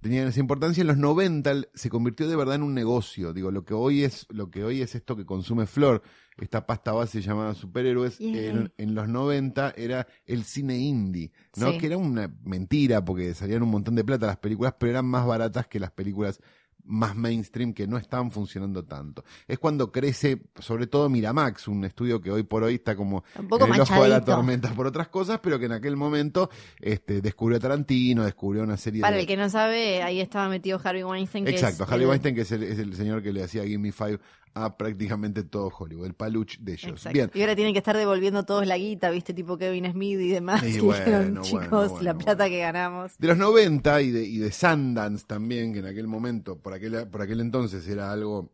[0.00, 0.80] tenían esa importancia.
[0.80, 3.32] En los 90 se convirtió de verdad en un negocio.
[3.32, 6.02] Digo, lo que hoy es, lo que hoy es esto que consume Flor,
[6.38, 11.78] esta pasta base llamada superhéroes, en, los 90 era el cine indie, ¿no?
[11.78, 15.26] Que era una mentira porque salían un montón de plata las películas, pero eran más
[15.26, 16.40] baratas que las películas
[16.86, 19.24] más mainstream que no estaban funcionando tanto.
[19.46, 23.74] Es cuando crece, sobre todo Miramax, un estudio que hoy por hoy está como en
[23.74, 27.58] el ojo de la tormenta por otras cosas, pero que en aquel momento este, descubrió
[27.58, 31.46] a Tarantino, descubrió una serie Para el que no sabe, ahí estaba metido Harvey Weinstein.
[31.48, 34.18] Exacto, Harvey Weinstein, que es el, señor que le hacía Gimme Five
[34.56, 37.06] a prácticamente todo Hollywood, el paluch de ellos.
[37.12, 37.30] Bien.
[37.34, 40.64] Y ahora tienen que estar devolviendo todos la guita, viste, tipo Kevin Smith y demás.
[40.64, 43.18] Y bueno, chicos, la plata que ganamos.
[43.18, 47.06] De los 90 y de, y de Sundance también, que en aquel momento, por aquel,
[47.08, 48.50] por aquel entonces era algo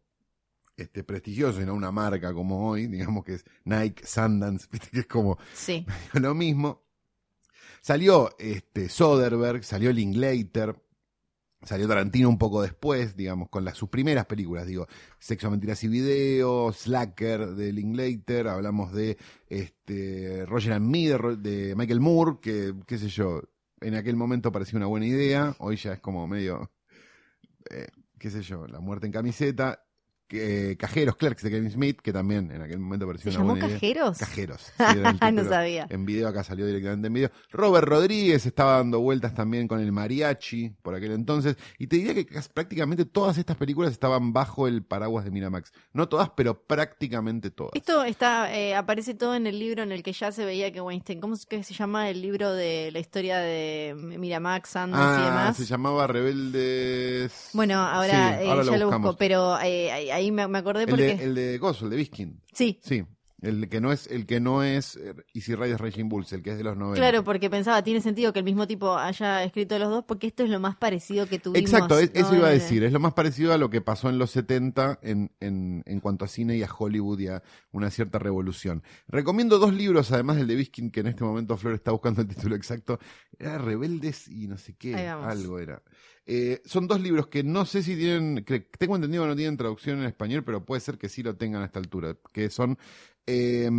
[0.76, 5.00] este, prestigioso y no una marca como hoy, digamos que es Nike, Sundance, viste que
[5.00, 5.86] es como sí.
[6.14, 6.82] lo mismo.
[7.80, 10.74] Salió este, Soderbergh, salió Linklater,
[11.64, 14.88] Salió Tarantino un poco después, digamos, con las, sus primeras películas, digo,
[15.20, 19.16] Sexo, Mentiras y Video, Slacker de Linklater, hablamos de
[19.48, 23.42] este, Roger and Me de, Michael Moore, que, qué sé yo,
[23.80, 26.72] en aquel momento parecía una buena idea, hoy ya es como medio,
[27.70, 27.86] eh,
[28.18, 29.84] qué sé yo, La muerte en camiseta,
[30.32, 33.52] eh, Cajeros, Clerks de Kevin Smith, que también en aquel momento pareció ¿Se una llamó
[33.52, 33.76] buena idea.
[33.76, 34.18] Cajeros?
[34.18, 34.60] Cajeros.
[34.78, 34.84] sí,
[35.26, 35.86] el no sabía.
[35.90, 37.30] En video, acá salió directamente en video.
[37.50, 41.56] Robert Rodríguez estaba dando vueltas también con el mariachi por aquel entonces.
[41.78, 45.72] Y te diría que prácticamente todas estas películas estaban bajo el paraguas de Miramax.
[45.92, 47.72] No todas, pero prácticamente todas.
[47.74, 50.80] Esto está, eh, aparece todo en el libro en el que ya se veía que
[50.80, 55.22] Weinstein, ¿cómo es que se llama el libro de la historia de Miramax, Sundance y
[55.22, 55.56] Ah, demás?
[55.56, 57.50] se llamaba Rebeldes.
[57.52, 61.16] Bueno, ahora, Sí, eh, ya lo busco, pero eh, ahí me, me acordé El porque...
[61.16, 62.40] de, el de Gozo, el de Biskin.
[62.52, 63.04] Sí, Sí.
[63.42, 66.52] El que no es, el que no es eh, Easy Riders Raging Bulls, el que
[66.52, 66.96] es de los 90.
[67.00, 70.44] claro, porque pensaba, tiene sentido que el mismo tipo haya escrito los dos, porque esto
[70.44, 71.68] es lo más parecido que tuvimos.
[71.70, 72.84] Exacto, es- eso iba a decir.
[72.84, 76.24] Es lo más parecido a lo que pasó en los 70 en, en, en cuanto
[76.24, 78.82] a cine y a Hollywood y a una cierta revolución.
[79.08, 82.28] Recomiendo dos libros, además del de Biskin, que en este momento Flor está buscando el
[82.28, 83.00] título exacto.
[83.38, 85.82] Era Rebeldes y no sé qué, algo era.
[86.24, 88.44] Eh, son dos libros que no sé si tienen,
[88.78, 91.62] tengo entendido que no tienen traducción en español, pero puede ser que sí lo tengan
[91.62, 92.78] a esta altura, que son
[93.26, 93.70] eh,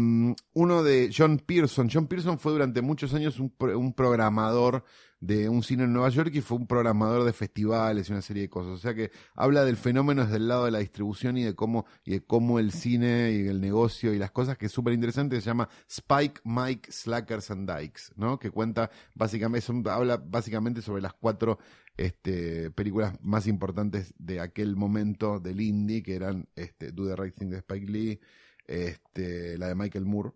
[0.53, 1.89] uno de John Pearson.
[1.91, 4.83] John Pearson fue durante muchos años un, un programador
[5.23, 8.43] de un cine en Nueva York y fue un programador de festivales y una serie
[8.43, 8.73] de cosas.
[8.73, 11.85] O sea que habla del fenómeno desde el lado de la distribución y de cómo,
[12.03, 15.39] y de cómo el cine y el negocio y las cosas que es súper interesante.
[15.39, 18.37] Se llama Spike, Mike, Slackers and Dykes, ¿no?
[18.37, 21.57] Que cuenta básicamente, habla básicamente sobre las cuatro
[21.95, 27.35] este, películas más importantes de aquel momento del indie, que eran este, Do the Right
[27.35, 28.19] Thing de Spike Lee,
[28.65, 30.31] este, la de Michael Moore,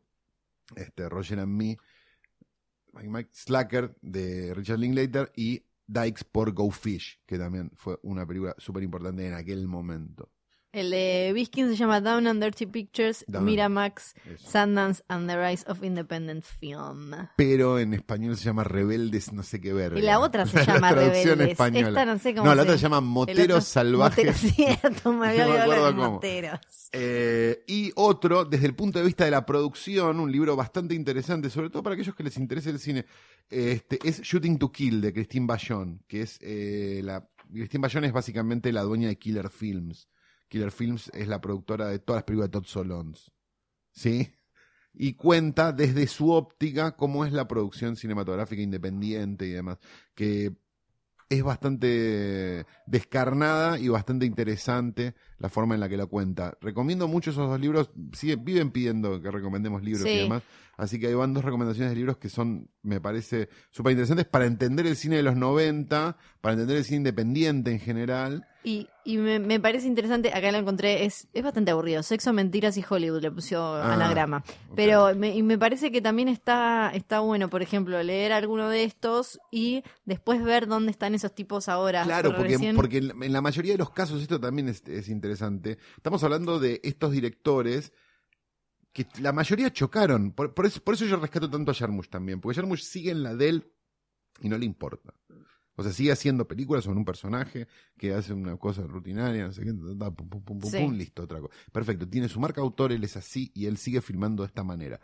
[0.75, 1.77] este, Roger and Me,
[2.93, 8.55] Mike, Slacker de Richard Linklater y Dykes por Go Fish, que también fue una película
[8.57, 10.31] súper importante en aquel momento.
[10.77, 14.49] El de Biskin se llama Down and Dirty Pictures, Down Miramax, Eso.
[14.51, 17.11] Sundance and the Rise of Independent Film.
[17.35, 19.97] Pero en español se llama Rebeldes, no sé qué ver.
[19.97, 21.49] Y la otra se La llama traducción Rebeldes.
[21.53, 21.87] española.
[21.89, 24.37] Esta no sé cómo No, la se- otra se llama Moteros Salvajes.
[24.37, 26.59] Cierto, me había olvidado moteros.
[26.91, 31.49] Eh, y otro, desde el punto de vista de la producción, un libro bastante interesante,
[31.49, 33.05] sobre todo para aquellos que les interese el cine,
[33.49, 37.27] este, es Shooting to Kill de Christine Bayon, que es eh, la...
[37.51, 40.07] Christine Bayon es básicamente la dueña de Killer Films.
[40.47, 43.29] Killer Films es la productora de todas las películas de Todd Solondz.
[43.91, 44.33] ¿Sí?
[44.93, 49.77] Y cuenta desde su óptica cómo es la producción cinematográfica independiente y demás.
[50.15, 50.55] Que
[51.29, 56.57] es bastante descarnada y bastante interesante la forma en la que la cuenta.
[56.61, 57.91] Recomiendo mucho esos dos libros.
[58.13, 60.17] Sigue- viven pidiendo que recomendemos libros y Sí.
[60.19, 60.43] demás.
[60.77, 64.45] Así que ahí van dos recomendaciones de libros que son, me parece, súper interesantes para
[64.45, 68.47] entender el cine de los 90, para entender el cine independiente en general.
[68.63, 72.03] Y, y me, me parece interesante, acá lo encontré, es, es bastante aburrido.
[72.03, 74.43] Sexo, mentiras y Hollywood le puso Ah, anagrama.
[74.69, 74.73] ok.
[74.75, 78.83] Pero me, y me parece que también está, está bueno, por ejemplo, leer alguno de
[78.83, 82.03] estos y después ver dónde están esos tipos ahora.
[82.03, 85.09] Claro, porque, recién- porque en en la mayoría de los casos esto también es, es
[85.09, 85.79] interesante.
[85.95, 87.93] Estamos hablando de estos directores
[89.03, 90.31] que la mayoría chocaron.
[90.31, 93.21] Por, por eso, por eso yo rescato tanto a Jarmusch también, porque Jarmusch sigue en
[93.21, 93.71] la de él
[94.41, 95.13] y no le importa.
[95.75, 99.63] O sea, sigue haciendo películas sobre un personaje que hace una cosa rutinaria, no sé
[99.63, 100.77] qué, pum, pum, pum, Sí.
[100.79, 101.53] pum, listo, otra cosa.
[101.71, 104.99] Perfecto, tiene su marca autor, él es así y él sigue filmando de esta manera.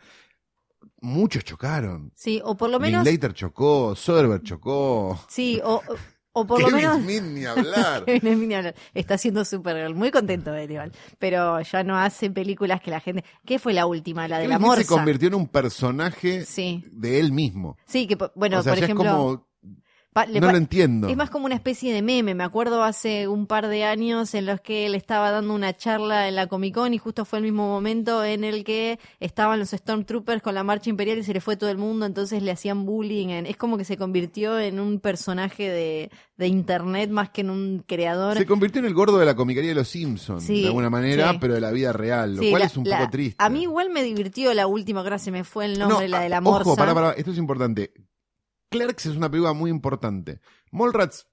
[1.00, 2.10] Muchos chocaron.
[2.16, 3.04] Sí, o por lo menos...
[3.04, 5.24] Linklater chocó, Soderbergh chocó.
[5.28, 5.80] Sí, o,
[6.34, 6.98] o por lo menos...
[7.00, 8.04] Smith ni hablar.
[8.04, 8.74] Kevin Smith ni hablar.
[8.92, 10.92] Está haciendo Supergirl, muy contento de él igual.
[11.18, 13.24] Pero ya no hace películas que la gente...
[13.46, 14.28] ¿Qué fue la última?
[14.28, 14.82] La de la Kevin Smith morsa.
[14.82, 17.76] se convirtió en un personaje Sí, de él mismo.
[17.86, 19.04] sí, que bueno, o sea, por ya ejemplo...
[19.06, 19.46] es como...
[20.40, 21.08] No lo entiendo.
[21.08, 22.34] Es más como una especie de meme.
[22.34, 26.28] Me acuerdo hace un par de años en los que él estaba dando una charla
[26.28, 29.70] en la Comic Con y justo fue el mismo momento en el que estaban los
[29.70, 32.86] Stormtroopers con la marcha imperial y se le fue todo el mundo, entonces le hacían
[32.86, 33.28] bullying.
[33.44, 37.84] Es como que se convirtió en un personaje de, de internet más que en un
[37.86, 38.36] creador.
[38.36, 41.32] Se convirtió en el gordo de la comicaría de los Simpsons, Sí, de alguna manera,
[41.32, 41.38] sí.
[41.40, 43.36] pero de la vida real, lo Sí, cual la- es un la- poco triste.
[43.42, 46.36] A mí igual me divirtió la última, se me fue el nombre, la de la
[46.38, 46.70] ah, morsa.
[46.70, 47.92] Ojo, esto es importante.
[48.74, 50.40] Clerks es una película muy importante.
[50.72, 51.28] Mallrats,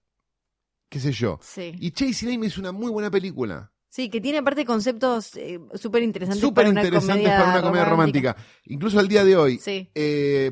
[0.89, 1.39] qué sé yo.
[1.41, 1.73] Sí.
[1.79, 3.71] Y Chasing Amy es una muy buena película.
[3.89, 7.85] Sí, que tiene aparte conceptos eh, súper interesantes Súper para una interesantes para una comedia
[7.85, 8.35] romántica.
[8.65, 9.57] Incluso al día de hoy.
[9.57, 9.89] Sí.
[9.95, 10.51] Eh,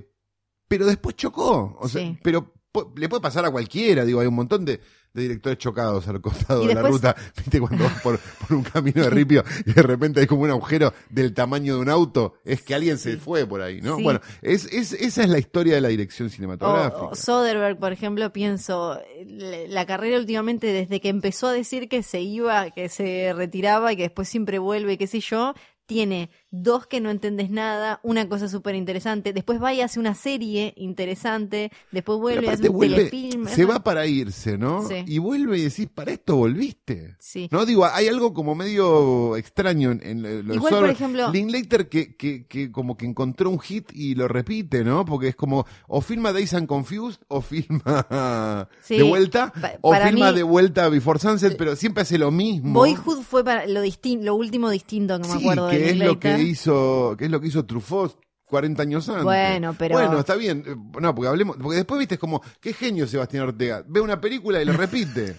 [0.67, 1.77] pero después chocó.
[1.79, 2.17] O sea, Sí.
[2.23, 2.53] pero
[2.95, 4.79] le puede pasar a cualquiera, digo, hay un montón de,
[5.13, 7.15] de directores chocados al costado de la ruta.
[7.35, 10.51] Viste cuando vas por, por un camino de ripio y de repente hay como un
[10.51, 13.97] agujero del tamaño de un auto, es que alguien se fue por ahí, ¿no?
[13.97, 14.03] Sí.
[14.03, 17.05] Bueno, es, es, esa es la historia de la dirección cinematográfica.
[17.05, 22.03] o Soderbergh, por ejemplo, pienso, la, la carrera últimamente, desde que empezó a decir que
[22.03, 25.55] se iba, que se retiraba y que después siempre vuelve, y qué sé yo,
[25.87, 30.15] tiene dos que no entendés nada, una cosa súper interesante, después va y hace una
[30.15, 33.47] serie interesante, después vuelve y hace un vuelve, telefilm.
[33.47, 34.87] se va para irse, ¿no?
[34.87, 34.95] Sí.
[35.05, 37.15] Y vuelve y decís, para esto volviste.
[37.19, 37.47] Sí.
[37.51, 41.87] No, digo, hay algo como medio extraño en, en lo de Igual, por ejemplo- Linklater
[41.87, 45.05] que, que, que como que encontró un hit y lo repite, ¿no?
[45.05, 49.93] Porque es como, o filma Days and Confused, o filma Sí, de vuelta, pa- o
[49.93, 52.73] filma mí- de vuelta Before Sunset, pero siempre hace lo mismo.
[52.73, 53.81] Boyhood fue para lo
[54.21, 56.51] lo último distinto que me acuerdo de es lo que Linklater.
[56.51, 59.23] hizo, que es lo que hizo Truffaut 40 años antes.
[59.23, 60.63] Bueno, pero- Bueno, está bien.
[60.65, 63.83] Eh, No, porque hablemos, porque después viste es como, qué genio Sebastián Ortega.
[63.87, 65.35] Ve una película y lo repite.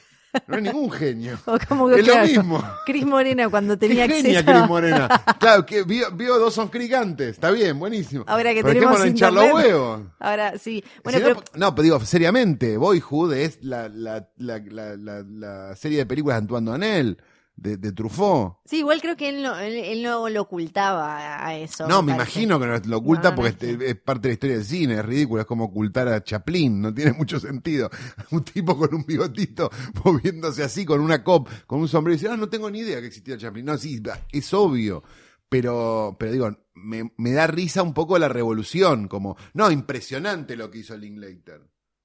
[0.46, 1.36] No es ningún genio.
[1.46, 2.62] O como que, Es lo mismo.
[2.86, 5.08] Cris Morena cuando tenía Qué genia acceso Cris Morena.
[5.40, 7.30] Claro, que vio, vio dos son Creek antes.
[7.30, 8.22] Está bien, buenísimo.
[8.28, 9.50] Ahora que Pero tenemos internet.
[9.52, 10.02] huevos.
[10.20, 10.84] Ahora sí.
[11.02, 15.24] Bueno, Si pero no, no, pero digo, seriamente, Boyhood es la, la, la, la, la,
[15.28, 17.18] la serie de películas de Antoine Donnell,
[17.60, 18.56] de, de Truffaut.
[18.64, 21.86] sí, igual creo que él no, él, él no lo ocultaba a eso.
[21.86, 24.28] No, me imagino que no lo oculta No, no porque es es, es parte de
[24.28, 27.90] la historia del cine, es ridículo, es como ocultar a Chaplin, no tiene mucho sentido.
[28.30, 29.70] Un tipo con un bigotito
[30.04, 33.00] moviéndose así, con una cop, con un sombrero, y dice, ah, no tengo ni idea
[33.00, 33.64] que existía Chaplin.
[33.64, 35.02] No, sí, es obvio.
[35.48, 40.70] Pero, pero digo, me, me da risa un poco la revolución, como, no, impresionante lo
[40.70, 41.62] que hizo Linklater.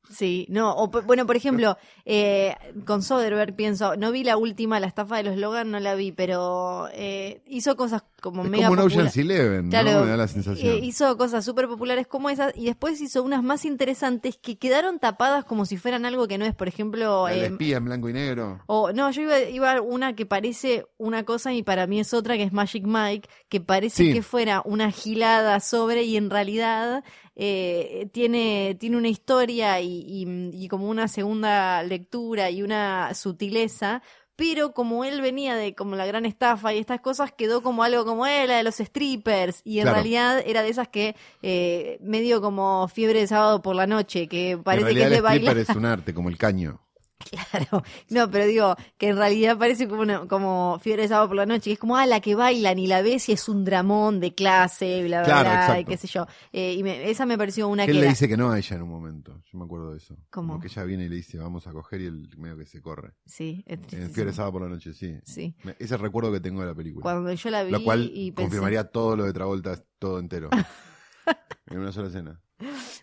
[0.10, 4.88] Sí, no, o, bueno, por ejemplo, eh, con Soderbergh pienso, no vi la última, la
[4.88, 8.82] estafa de los Logan, no la vi, pero eh, hizo cosas como Es mega como
[8.84, 10.02] Ocean's Eleven, Claro, ¿no?
[10.04, 10.68] Me da la sensación.
[10.74, 15.00] eh, hizo cosas súper populares como esas y después hizo unas más interesantes que quedaron
[15.00, 17.26] tapadas como si fueran algo que no es, por ejemplo...
[17.26, 18.62] De eh, espía en blanco y negro.
[18.68, 22.14] o no, yo iba, iba a una que parece una cosa y para mí es
[22.14, 24.14] otra, que es Magic Mike, que parece Sí.
[24.14, 27.04] que fuera una gilada sobre y en realidad
[27.36, 34.02] eh, tiene, tiene una historia y, y- y como una segunda lectura y una sutileza.
[34.38, 38.04] Pero como él venía de como la gran estafa y estas cosas, quedó como algo
[38.04, 39.62] como él, la de los strippers.
[39.64, 39.96] Y en Claro.
[39.96, 44.58] realidad era de esas que eh, medio como fiebre de sábado por la noche, que
[44.62, 45.58] parece en que es de el stripper bailar.
[45.58, 46.82] es un arte, como el caño.
[47.18, 51.38] Claro, no, pero digo que en realidad parece como, una- como fiebre de sábado por
[51.38, 53.64] la noche, que es como, ah, la que bailan y la ves y es un
[53.64, 56.28] dramón de clase, bla, bla, Claro, bla, y qué sé yo.
[56.52, 58.60] Eh, y me- esa me pareció una Que él le era- dice que no a
[58.60, 59.42] ella en un momento.
[59.52, 60.18] Yo me acuerdo de eso.
[60.30, 60.50] ¿Cómo?
[60.50, 62.82] Como que ella viene y le dice, vamos a coger y el medio que se
[62.82, 63.14] corre.
[63.26, 64.12] Sí, es En.
[64.12, 65.16] Fiebre Sábado por la noche, sí.
[65.24, 65.56] Sí.
[65.64, 67.02] Me- Ese recuerdo que tengo de la película.
[67.02, 70.50] Cuando yo la vi Lo cual y pensé, confirmaría todo lo de Travolta, todo entero.
[71.68, 72.40] en una sola escena.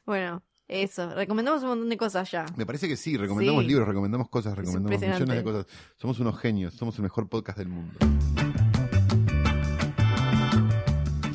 [0.07, 2.47] bueno, eso, recomendamos un montón de cosas ya.
[2.57, 3.69] Me parece que sí, recomendamos Sí.
[3.69, 5.67] libros, recomendamos cosas, recomendamos millones de cosas.
[5.97, 7.99] Somos unos genios, somos el mejor podcast del mundo.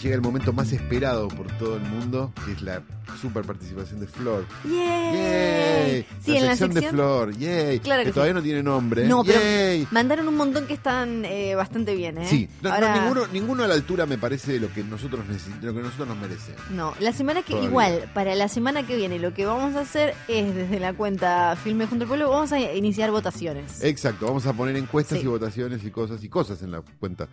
[0.07, 2.81] Llega el momento más esperado por todo el mundo, que es la
[3.21, 4.45] super participación de Flor.
[4.63, 4.73] ¡Yay!
[5.13, 6.05] ¡Yay!
[6.23, 7.79] Sí, la en la sección de Flor, ¡yay!
[7.81, 9.05] Claro que que todavía no tiene nombre.
[9.05, 9.85] No, pero ¡Yay!
[9.91, 12.25] mandaron un montón que están eh, bastante bien, ¿eh?
[12.29, 15.25] Sí, no, no, Ahora- ninguno, ninguno a la altura me parece de lo que nosotros
[15.61, 16.61] lo que nosotros nos merecemos.
[16.71, 17.69] No, la semana que Todavía.
[17.69, 21.57] igual, para la semana que viene, lo que vamos a hacer es desde la cuenta
[21.61, 23.83] Filme junto al pueblo, vamos a iniciar votaciones.
[23.83, 25.25] Exacto, vamos a poner encuestas Sí.
[25.25, 27.27] y votaciones y cosas y cosas en la cuenta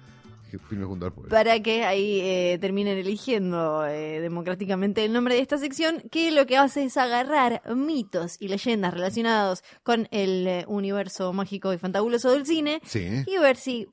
[0.58, 1.30] que Filme junto al pueblo.
[1.30, 6.46] Para que ahí eh, terminen eligiendo eh, democráticamente el nombre de esta sección, que lo
[6.46, 12.30] que hace es agarrar mitos y leyendas relacionados con el eh, universo mágico y fantabuloso
[12.30, 13.08] del cine Sí.
[13.26, 13.88] y ver si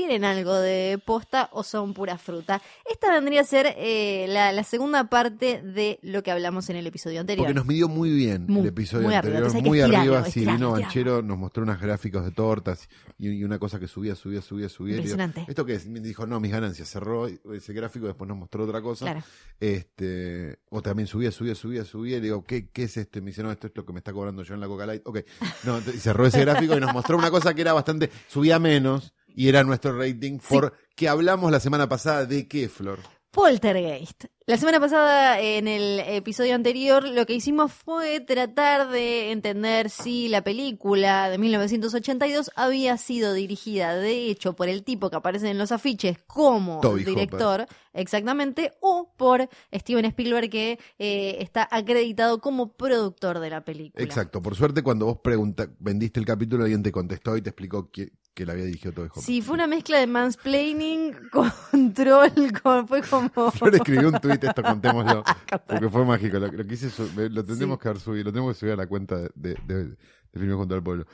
[0.00, 2.62] tienen algo de posta o son pura fruta.
[2.90, 6.86] Esta vendría a ser eh, la, la segunda parte de lo que hablamos en el
[6.86, 7.44] episodio anterior.
[7.46, 10.22] Porque nos midió muy bien Muy- el episodio muy anterior, que muy estirarlo, arriba.
[10.22, 11.04] Sí, estirarlo, vino estirarlo.
[11.10, 14.70] Banchero, nos mostró unas gráficos de tortas y, y una cosa que subía, subía, subía,
[14.70, 14.94] subía.
[14.94, 15.44] digo, Impresionante.
[15.46, 15.86] ¿Esto qué es?
[15.86, 16.88] Me dijo, no, mis ganancias.
[16.88, 19.04] Cerró ese gráfico, después nos mostró otra cosa.
[19.04, 19.22] Claro.
[19.60, 22.16] Este, o también subía, subía, subía, subía.
[22.16, 23.18] Y le digo, ¿qué, ¿qué es esto?
[23.18, 24.86] Y me dice, no, esto es lo que me está cobrando yo en la Coca
[24.86, 25.02] Light.
[25.04, 25.18] Ok.
[25.64, 29.48] No, cerró ese gráfico y nos mostró una cosa que era bastante, subía menos y
[29.48, 30.46] era nuestro rating Sí.
[30.48, 32.98] por que hablamos la semana pasada de qué, Flor.
[33.30, 34.24] Poltergeist.
[34.46, 40.26] La semana pasada, en el episodio anterior, lo que hicimos fue tratar de entender si
[40.26, 45.58] la película de 1982 había sido dirigida, de hecho, por el tipo que aparece en
[45.58, 52.72] los afiches como Toby director, exactamente, o por Steven Spielberg, que eh, está acreditado como
[52.72, 54.02] productor de la película.
[54.04, 54.42] Exacto.
[54.42, 58.10] Por suerte, cuando vos pregunta, vendiste el capítulo, alguien te contestó y te explicó que,
[58.40, 59.22] que la había dirigido Toby Hopper.
[59.22, 63.28] Sí, fue una mezcla de mansplaining, control, con- fue como...
[63.50, 65.22] Flor escribió un tuit, esto contémoslo,
[65.66, 66.38] porque fue mágico.
[66.38, 68.86] Lo, lo quise su- lo tendremos que haber subido, lo tenemos que subir a la
[68.86, 69.96] cuenta de, de, de
[70.32, 71.06] Filmes junto al pueblo.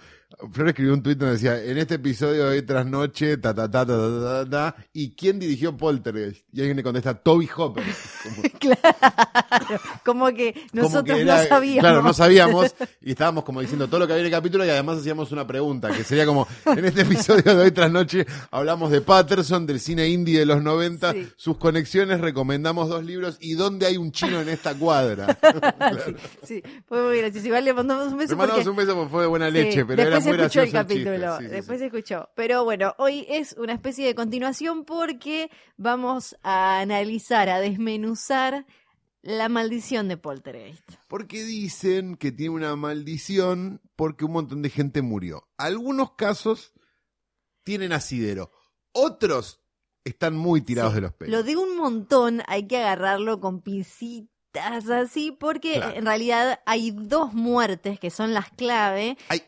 [0.52, 3.70] Flor escribió un tuit donde decía, en este episodio de hoy tras noche, ta ta
[3.70, 6.44] ta ta ta ta, ta, ¿y quién dirigió Poltergeist?
[6.52, 7.85] Y alguien le contesta, Toby Hopper.
[8.22, 11.81] Como- Claro, como que como nosotros que era- no sabíamos.
[11.81, 14.68] Claro, no sabíamos y estábamos como diciendo todo lo que había en el capítulo y
[14.70, 18.91] además hacíamos una pregunta, que sería como, en este episodio de hoy tras noche hablamos
[18.91, 21.28] de Patterson, del cine indie de los 90, Sí.
[21.36, 25.38] sus conexiones, recomendamos dos libros y dónde hay un chino en esta cuadra.
[26.43, 27.47] Sí, fue muy gracioso.
[27.47, 28.70] Igual le mandamos un beso Le mandamos porque...
[28.70, 31.46] un beso fue de buena Sí, leche, pero era después muy escuchó el capítulo, sí,
[31.46, 31.84] después sí.
[31.86, 32.28] escuchó.
[32.34, 38.66] Pero bueno, hoy es una especie de continuación porque vamos a analizar, a desmenuzar
[39.22, 40.92] la maldición de Poltergeist.
[41.09, 45.48] Porque dicen que tiene una maldición porque un montón de gente murió.
[45.57, 46.72] Algunos casos
[47.64, 48.52] tienen asidero,
[48.92, 49.61] otros
[50.04, 51.32] están muy tirados Sí, de los pelos.
[51.32, 53.61] Lo de un montón hay que agarrarlo con
[54.57, 55.96] pincitas así porque Claro.
[55.96, 59.16] en realidad hay dos muertes que son las clave.
[59.28, 59.42] Hay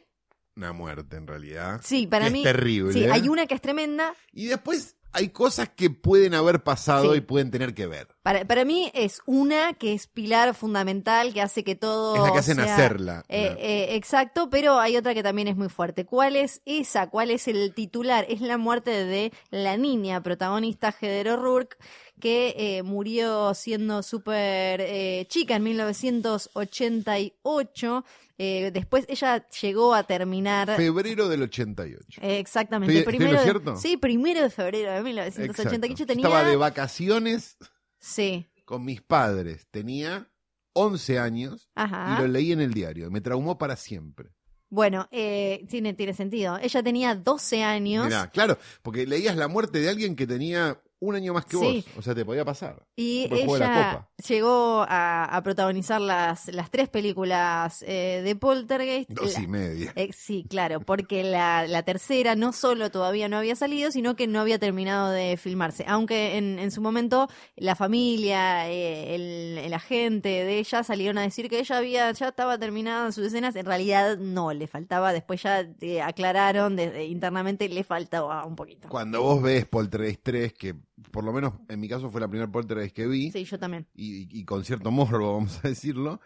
[0.56, 1.80] una muerte en realidad.
[1.84, 2.38] Sí, para que mí...
[2.40, 2.92] es terrible.
[2.92, 4.14] Sí, hay una que es tremenda.
[4.32, 7.18] Y después hay cosas que pueden haber pasado Sí.
[7.18, 8.08] y pueden tener que ver.
[8.22, 12.16] Para, para mí es una que es pilar fundamental que hace que todo...
[12.16, 13.24] es la que hacen sea- hacerla.
[13.28, 16.04] Eh, eh, exacto, pero hay otra que también es muy fuerte.
[16.04, 17.08] ¿Cuál es esa?
[17.08, 18.26] ¿Cuál es el titular?
[18.28, 21.78] Es la muerte de la niña protagonista Heather O'Rourke,
[22.20, 28.04] que eh, murió siendo súper eh, chica en 1988.
[28.40, 30.76] Eh, después ella llegó a terminar...
[30.76, 32.20] Febrero del 88.
[32.22, 33.76] eh, Exactamente, ¿Estoy- estoy primero lo de- cierto?
[33.76, 36.06] sí, primero de febrero de 1988 Exacto.
[36.06, 37.56] tenía Estaba de vacaciones
[37.98, 39.66] sí, con mis padres.
[39.70, 40.28] Tenía
[40.74, 42.14] 11 años ajá.
[42.16, 43.10] y lo leí en el diario.
[43.10, 44.30] Me traumó para siempre.
[44.70, 46.58] Bueno, eh, tiene, tiene sentido.
[46.62, 51.14] Ella tenía 12 años Mirá, claro, porque leías la muerte de alguien que tenía un
[51.14, 51.84] año más que Sí.
[51.86, 51.98] vos.
[51.98, 52.82] O sea, te podía pasar.
[52.96, 59.08] y de ella llegó a, a protagonizar las, las tres películas eh, de Poltergeist.
[59.10, 59.92] Dos La- y media.
[59.94, 64.26] eh, sí, claro, porque la, la tercera no solo todavía no había salido, sino que
[64.26, 65.84] no había terminado de filmarse.
[65.86, 71.22] Aunque en, en su momento la familia, eh, el, el agente de ella salieron a
[71.22, 73.54] decir que ella había ya estaba terminada sus escenas.
[73.56, 75.12] En realidad no, le faltaba.
[75.12, 75.64] Después ya
[76.04, 78.88] aclararon desde internamente le faltaba un poquito.
[78.88, 80.74] Cuando vos ves Poltergeist 3, que
[81.10, 83.86] por lo menos en mi caso fue la primera Poltergeist que vi, Sí, yo también.
[83.94, 86.20] y, y con cierto morbo, vamos a decirlo,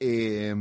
[0.00, 0.54] eh,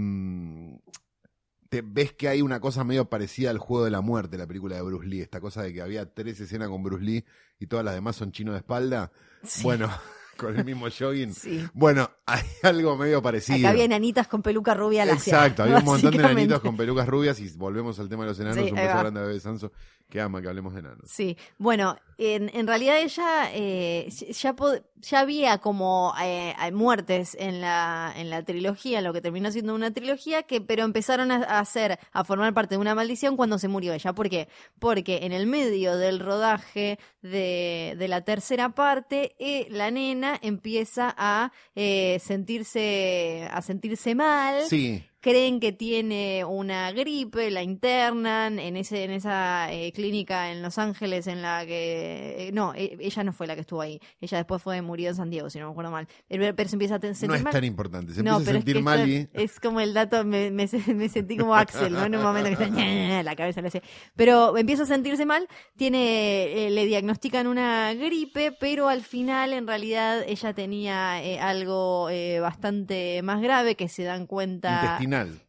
[1.69, 4.75] te ves que hay una cosa medio parecida al juego de la muerte, la película
[4.75, 7.25] de Bruce Lee, esta cosa de que había tres escenas con Bruce Lee
[7.59, 9.11] y todas las demás son chinos de espalda.
[9.43, 9.63] Sí.
[9.63, 9.89] Bueno,
[10.37, 11.33] con el mismo jogging.
[11.33, 11.65] Sí.
[11.73, 13.57] Bueno, hay algo medio parecido.
[13.59, 15.33] Acá había enanitas con peluca rubia lacia.
[15.33, 16.41] Exacto, había un montón de básicamente.
[16.41, 19.19] nanitos con pelucas rubias y volvemos al tema de los enanos, Sí, un beso grande
[19.21, 19.71] a Bebé Sanso,
[20.09, 21.09] que ama que hablemos de enanos.
[21.09, 24.55] Sí, bueno, en, en realidad ella eh, ya,
[24.95, 29.91] ya había como eh, muertes en la, en la trilogía, lo que terminó siendo una
[29.91, 33.93] trilogía, que pero empezaron a, hacer, a formar parte de una maldición cuando se murió
[33.93, 34.13] ella.
[34.13, 34.47] ¿Por qué?
[34.79, 41.13] Porque en el medio del rodaje de, de la tercera parte, eh, la nena empieza
[41.17, 48.77] a eh, sentirse, a sentirse mal Sí, creen que tiene una gripe, la internan en
[48.77, 53.23] ese en esa eh, clínica en Los Ángeles en la que eh, no, eh, ella
[53.23, 53.99] no fue la que estuvo ahí.
[54.19, 56.07] Ella después fue murió en San Diego, si no me acuerdo mal.
[56.27, 57.53] Pero, se empieza a sentir no es mal.
[57.53, 58.13] tan importante.
[58.13, 59.29] Se no, empieza a pero es sentir que mal y...
[59.33, 62.05] es como el dato, me, me, me sentí como Axel, ¿no?
[62.05, 63.81] En un momento que está la cabeza le hace.
[64.15, 69.67] Pero empieza a sentirse mal, tiene, eh, le diagnostican una gripe, pero al final en
[69.67, 74.81] realidad ella tenía eh, algo eh, bastante más grave que se dan cuenta.
[74.83, 75.44] Intestinal.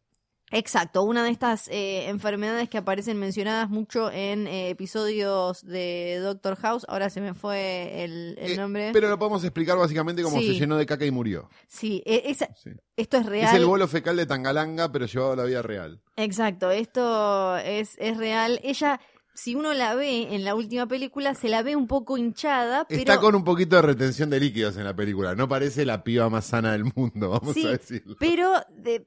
[0.49, 6.55] Exacto, una de estas eh, enfermedades que aparecen mencionadas mucho en eh, episodios de Doctor
[6.55, 6.85] House.
[6.87, 8.91] Ahora se me fue el, el Eh, nombre.
[8.93, 10.53] Pero lo podemos explicar básicamente como Sí.
[10.53, 11.49] se llenó de caca y murió.
[11.67, 12.71] Sí, e- Sí.
[12.95, 13.49] esto es real.
[13.49, 16.01] Es el bolo fecal de Tangalanga, pero llevado a la vida real.
[16.15, 18.61] Exacto, esto es, es real.
[18.63, 19.01] Ella,
[19.33, 22.99] si uno la ve en la última película, se la ve un poco hinchada, pero
[23.01, 25.35] Está con un poquito de retención de líquidos en la película.
[25.35, 28.15] No parece la piba más sana del mundo, vamos Sí, a decirlo.
[28.17, 29.05] pero de-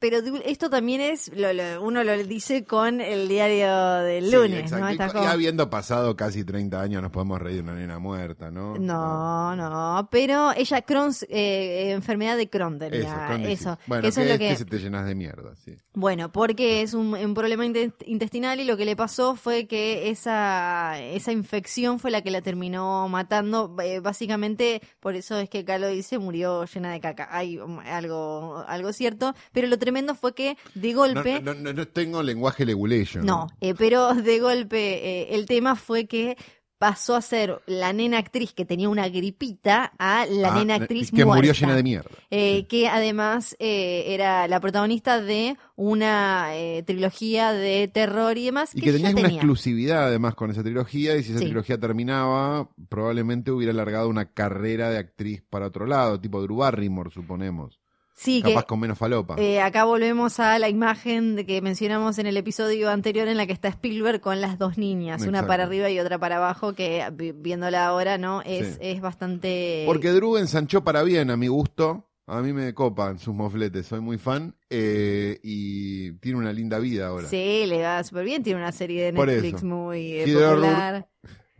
[0.00, 3.70] pero esto también es, lo- lo- uno lo dice con el diario
[4.02, 4.72] del lunes.
[4.72, 4.88] ¿no?
[4.88, 7.74] Y Está co- como- y habiendo pasado casi 30 años, nos podemos reír de una
[7.74, 8.76] nena muerta, ¿no?
[8.78, 14.26] No, no, pero ella Crohn's, eh, enfermedad de Crohn tenía, eso, Bueno, que eso que,
[14.26, 15.76] es lo que, que se te llenas de mierda, sí.
[15.92, 20.10] bueno, porque es un, un problema inte- intestinal y lo que le pasó fue que
[20.10, 25.64] esa, esa infección fue la que la terminó matando, eh, básicamente, por eso es que
[25.64, 30.34] Calo dice murió llena de caca, hay um, algo, algo cierto, pero lo tremendo fue
[30.34, 31.40] que de golpe...
[31.40, 33.24] no, no, no tengo lenguaje legulation.
[33.26, 34.78] No, eh, pero de golpe
[35.22, 36.36] eh, el tema fue que
[36.78, 41.10] pasó a ser la nena actriz que tenía una gripita a la Ah, nena actriz
[41.10, 42.10] que murió llena de mierda.
[42.30, 48.70] Eh, que además eh, era la protagonista de una eh, trilogía de terror y demás.
[48.74, 51.44] Y que que una exclusividad además con esa trilogía, y si esa Sí.
[51.46, 57.10] trilogía terminaba, probablemente hubiera alargado una carrera de actriz para otro lado, tipo Drew Barrymore,
[57.10, 57.79] suponemos.
[58.22, 59.36] Sí, que Capaz con menos falopa.
[59.38, 63.46] eh, acá volvemos a la imagen de que mencionamos en el episodio anterior en la
[63.46, 67.02] que está Spielberg con las dos niñas, una para arriba y otra para abajo, que
[67.14, 68.42] vi- viéndola ahora, ¿no?
[68.42, 68.78] Es, Sí.
[68.82, 69.84] es bastante...
[69.86, 72.10] Porque Drew ensanchó para bien, a mi gusto.
[72.26, 74.54] A mí me copan sus mofletes, soy muy fan.
[74.68, 77.26] eh, y tiene una linda vida ahora.
[77.26, 81.08] Sí, le va súper bien, tiene una serie de Netflix muy eh, popular.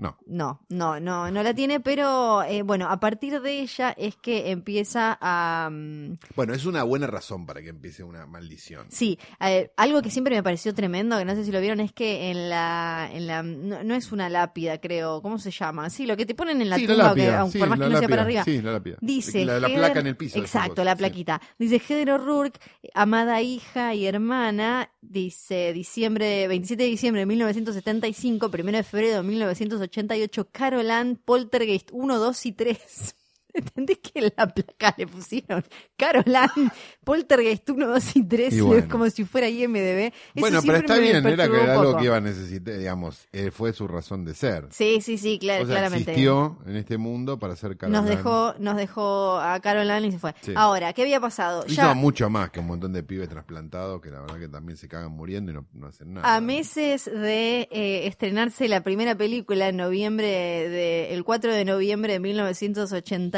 [0.00, 0.16] No.
[0.26, 4.50] No, no, no, no la tiene, pero eh, bueno, a partir de ella es que
[4.50, 5.68] empieza a...
[5.70, 8.86] mm, Bueno, es una buena razón para que empiece una maldición.
[8.88, 11.92] Sí, eh, algo que siempre me pareció tremendo, que no sé si lo vieron, es
[11.92, 15.90] que en la, en la no, no es una lápida, creo, ¿cómo se llama?
[15.90, 17.24] Sí, lo que te ponen en la sí, la tumba, lápida.
[17.26, 18.56] que, aun- sí, por más la que no sea para lápida, arriba.
[18.58, 18.96] Sí, la lápida.
[19.00, 20.38] Dice La, la Heather- placa en el piso.
[20.38, 20.98] Exacto, la sí.
[20.98, 21.40] plaquita.
[21.58, 22.58] Dice Heather O'Rourke,
[22.94, 29.22] amada hija y hermana, dice diciembre 27 de diciembre de 1975, 1 de febrero de
[29.90, 33.16] 1988, Carolan Poltergeist 1, 2 y 3.
[33.54, 35.64] ¿Entendés que en la placa le pusieron
[35.96, 36.50] Carolan
[37.04, 38.54] Poltergeist 1, 2 y 3?
[38.54, 38.88] Y bueno.
[38.88, 40.06] como si fuera IMDB.
[40.06, 43.50] Eso Bueno, pero está bien, era, que era algo que iba a necesitar, digamos, eh,
[43.50, 44.68] fue su razón de ser.
[44.70, 46.10] Sí, sí, sí, cla- o sea, claramente.
[46.12, 48.00] existió en este mundo para ser Caroline.
[48.00, 50.34] Nos dejó, nos dejó a Carolan y se fue.
[50.40, 50.52] Sí.
[50.56, 51.64] Ahora, ¿qué había pasado?
[51.66, 54.88] Hizo mucho más que un montón de pibes trasplantados que la verdad que también se
[54.88, 56.34] cagan muriendo y no, no hacen nada.
[56.34, 62.12] A meses de eh, estrenarse la primera película en noviembre, de, el 4 de noviembre
[62.12, 62.20] de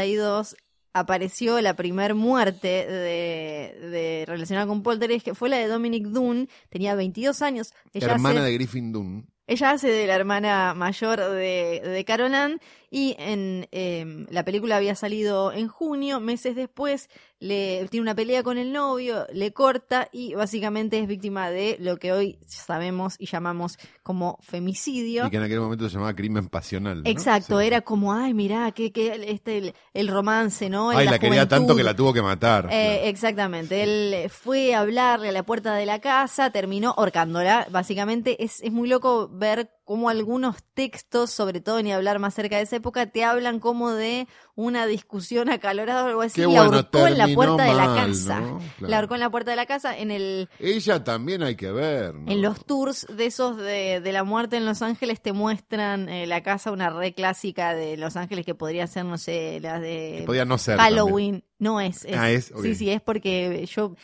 [0.06, 0.56] 1982,
[0.94, 6.48] apareció la primer muerte de, de- relacionada con Poltergeist, que fue la de Dominic Dunn,
[6.68, 7.72] tenía 22 años.
[7.92, 9.26] Ella Hermana hace, de Griffin Dunn.
[9.46, 12.60] ella hace de la hermana mayor de, de Carol Ann
[12.94, 18.42] y en eh, la película había salido en junio, meses después le tiene una pelea
[18.42, 23.26] con el novio, le corta y básicamente es víctima de lo que hoy sabemos y
[23.26, 25.26] llamamos como femicidio.
[25.26, 27.02] Y que en aquel momento se llamaba crimen pasional.
[27.02, 27.08] ¿no?
[27.10, 27.66] Exacto, Sí.
[27.66, 30.90] era como, ay, mirá, que, que este, el, el romance, ¿no?
[30.90, 31.76] Ay, la, quería tanto juventud".
[31.78, 32.68] que la tuvo que matar.
[32.70, 37.66] Eh, exactamente, él fue a hablarle a la puerta de la casa, terminó ahorcándola.
[37.70, 42.56] Básicamente es, es muy loco ver cómo algunos textos, sobre todo ni hablar más cerca
[42.56, 46.36] de esa época, te hablan como de una discusión acalorada o algo así.
[46.36, 48.40] Qué la bueno, ahorcó en la puerta de la casa.
[48.40, 48.58] ¿no?
[48.78, 48.90] Claro.
[48.90, 52.14] La ahorcó en la puerta de la casa en el Ella también hay que ver.
[52.14, 52.32] ¿no?
[52.32, 56.26] en los tours de esos de, de la muerte en Los Ángeles te muestran eh,
[56.26, 60.14] la casa, una re clásica de Los Ángeles que podría ser, no sé, la de
[60.20, 60.78] Que podía no ser.
[60.78, 61.44] Halloween.
[61.58, 62.16] No es, es.
[62.16, 62.62] Ah, es, ok.
[62.62, 63.94] Sí, sí, es porque yo...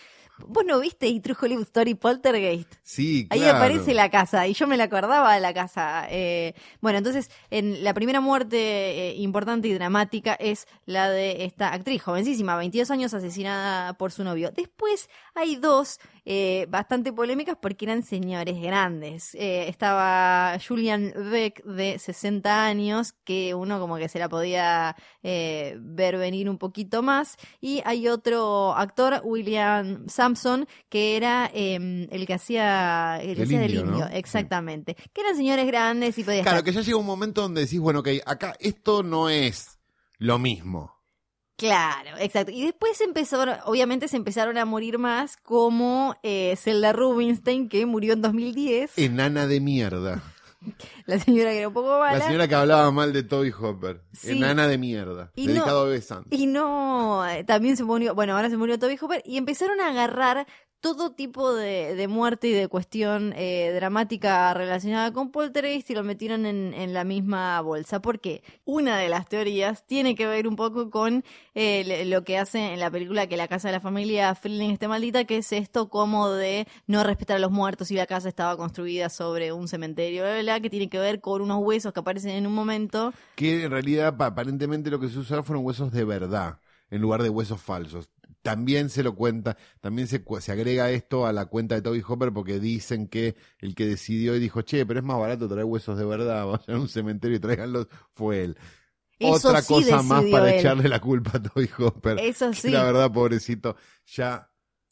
[0.46, 2.74] Vos no viste y True Hollywood Story Poltergeist.
[2.82, 3.58] Sí, Ahí claro.
[3.58, 6.06] aparece la casa y yo me la acordaba de la casa.
[6.10, 11.72] Eh, bueno, entonces, en la primera muerte eh, importante y dramática es la de esta
[11.72, 14.50] actriz jovencísima, 22 años, asesinada por su novio.
[14.54, 15.98] Después hay dos
[16.30, 19.34] eh, bastante polémicas porque eran señores grandes.
[19.34, 25.74] Eh, estaba Julian Beck de 60 años, que uno como que se la podía eh,
[25.80, 27.36] ver venir un poquito más.
[27.62, 34.06] Y hay otro actor, William Sampson, que era eh, el que hacía el del indio,
[34.12, 34.96] exactamente.
[35.14, 37.80] Que eran señores grandes y podía Claro, estar- que ya llega un momento donde decís,
[37.80, 39.78] bueno, ok, acá esto no es
[40.18, 40.97] lo mismo.
[41.58, 42.52] Claro, exacto.
[42.52, 48.12] Y después empezaron, obviamente se empezaron a morir más, como eh, Zelda Rubinstein, que murió
[48.12, 48.96] en 2010.
[48.96, 50.22] Enana de mierda.
[51.06, 52.18] La señora que era un poco mala.
[52.18, 54.02] La señora que hablaba mal de Toby Hopper.
[54.12, 54.38] Sí.
[54.38, 55.32] Enana de mierda.
[55.34, 56.38] Y dedicado no- a Bebe Santos.
[56.38, 59.88] Y no, eh, también se murió, bueno, ahora se murió Toby Hooper y empezaron a
[59.88, 60.46] agarrar
[60.80, 66.04] todo tipo de, de muerte y de cuestión eh, dramática relacionada con Poltergeist y lo
[66.04, 68.00] metieron en, en la misma bolsa.
[68.00, 71.24] Porque una de las teorías tiene que ver un poco con
[71.54, 74.86] eh, lo que hace en la película que la casa de la familia Freeling esté
[74.86, 78.56] maldita, que es esto como de no respetar a los muertos y la casa estaba
[78.56, 82.00] construida sobre un cementerio, bla, bla, bla, que tiene que ver con unos huesos que
[82.00, 83.12] aparecen en un momento.
[83.34, 86.60] Que en realidad, pa- aparentemente, lo que se usaron fueron huesos de verdad,
[86.90, 88.08] en lugar de huesos falsos.
[88.48, 92.32] También se lo cuenta, también se, se agrega esto a la cuenta de Toby Hopper
[92.32, 95.98] porque dicen que el que decidió y dijo, che, pero es más barato traer huesos
[95.98, 98.56] de verdad, vayan a un cementerio y tráiganlos, fue él.
[99.18, 100.60] Eso Otra sí cosa más para él.
[100.60, 102.18] echarle la culpa a Toby Hopper.
[102.20, 102.70] Eso sí.
[102.70, 103.76] La verdad, pobrecito,
[104.06, 104.48] ya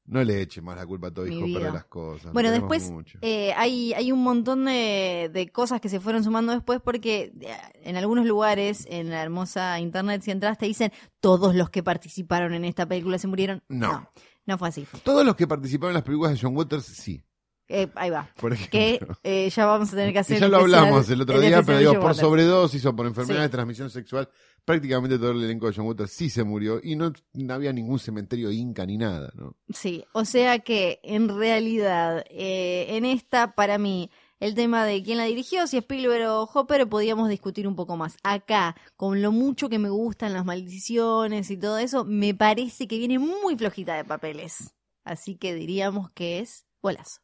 [0.07, 1.59] no le eche más la culpa a Hopper vida.
[1.59, 2.33] de las cosas.
[2.33, 2.93] Bueno, después
[3.23, 7.57] eh, hay, hay un montón de, de cosas que se fueron sumando después porque eh,
[7.83, 12.55] en algunos lugares, en la hermosa internet, si entras, te dicen todos los que participaron
[12.55, 13.63] en esta película se murieron.
[13.69, 13.93] No.
[13.93, 14.11] No,
[14.47, 14.87] no fue así.
[15.03, 17.23] Todos los que participaron en las películas de John Waters, sí.
[17.69, 18.31] Eh, ahí va.
[18.37, 19.17] Por Que ejemplo.
[19.25, 20.37] eh, ya vamos a tener que hacer.
[20.37, 23.07] Y ya lo hablamos el otro el día, especial pero digo, por sobredosis o por
[23.07, 23.43] enfermedad Sí.
[23.43, 24.29] de transmisión sexual,
[24.65, 27.99] prácticamente todo el elenco de John Waters sí se murió y no, no había ningún
[27.99, 29.57] cementerio inca ni nada, ¿no?
[29.73, 35.19] Sí, o sea que en realidad eh, en esta, para mí, el tema de quién
[35.19, 38.17] la dirigió, si Spielberg o Hopper, podíamos discutir un poco más.
[38.23, 42.99] Acá, con lo mucho que me gustan las maldiciones y todo eso, me parece que
[42.99, 44.75] viene muy flojita de papeles.
[45.05, 47.21] Así que diríamos que es golazo.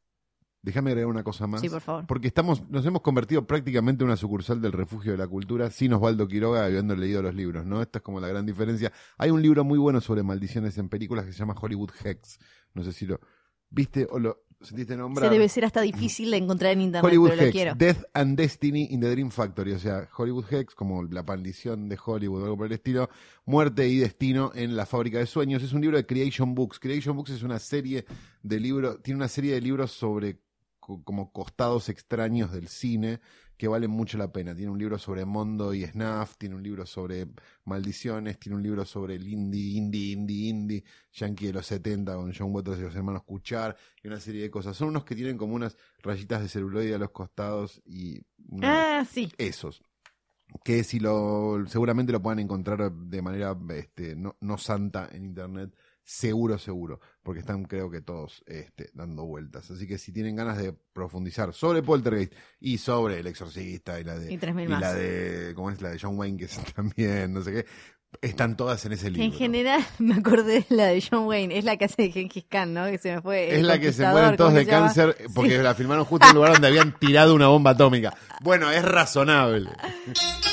[0.63, 1.61] Déjame agregar una cosa más.
[1.61, 2.07] Sí, por favor.
[2.07, 5.93] Porque estamos, nos hemos convertido prácticamente en una sucursal del refugio de la cultura sin
[5.93, 7.83] Osvaldo Quiroga habiendo leído los libros, ¿no?
[7.83, 8.93] Esta es como la gran diferencia.
[9.19, 12.39] Hay un libro muy bueno sobre maldiciones en películas que se llama Hollywood Hex.
[12.75, 13.19] No sé si lo
[13.71, 15.29] viste o lo sentiste nombrar.
[15.29, 17.75] Se debe ser hasta difícil de encontrar en internet, Hollywood pero lo Hex, quiero.
[17.75, 21.99] Death and Destiny in the Dream Factory, o sea, Hollywood Hex, como la maldición de
[22.05, 23.11] Hollywood o algo por el estilo,
[23.47, 25.63] Muerte y Destino en la fábrica de sueños.
[25.65, 26.79] Es un libro de Creation Books.
[26.79, 28.05] Creation Books es una serie
[28.45, 30.39] de libros, tiene una serie de libros sobre
[30.83, 33.21] como costados extraños del cine
[33.57, 34.57] que valen mucho la pena.
[34.57, 37.29] Tiene un libro sobre Mondo y Snuff, tiene un libro sobre
[37.65, 42.35] maldiciones, tiene un libro sobre el indie, indie, indie, indie, yankee de los 70 con
[42.35, 44.77] John Waters y los hermanos Cuchar y una serie de cosas.
[44.77, 48.21] Son unos que tienen como unas rayitas de celuloide a los costados y
[48.63, 49.33] Ah, sí.
[49.39, 49.85] esos.
[50.65, 55.75] Que si lo seguramente lo puedan encontrar de manera este, no, no santa en internet,
[56.05, 59.71] seguro, seguro, porque están creo que todos este, dando vueltas.
[59.71, 64.19] Así que si tienen ganas de profundizar sobre Poltergeist y sobre El Exorcista y la
[64.19, 64.81] de Y 3000 y más.
[64.81, 67.67] la de ¿cómo es la de John Wayne que es también, no sé qué,
[68.21, 69.25] están todas en ese libro.
[69.25, 72.45] en general me acordé de la de John Wayne, es la que hace de Genghis
[72.49, 72.85] Khan, ¿no?
[72.87, 73.57] Que se me fue.
[73.57, 75.63] Es la que se mueren todos ¿cómo de cáncer porque Sí.
[75.63, 78.15] la filmaron justo en el lugar donde habían tirado una bomba atómica.
[78.43, 79.71] Bueno, es razonable.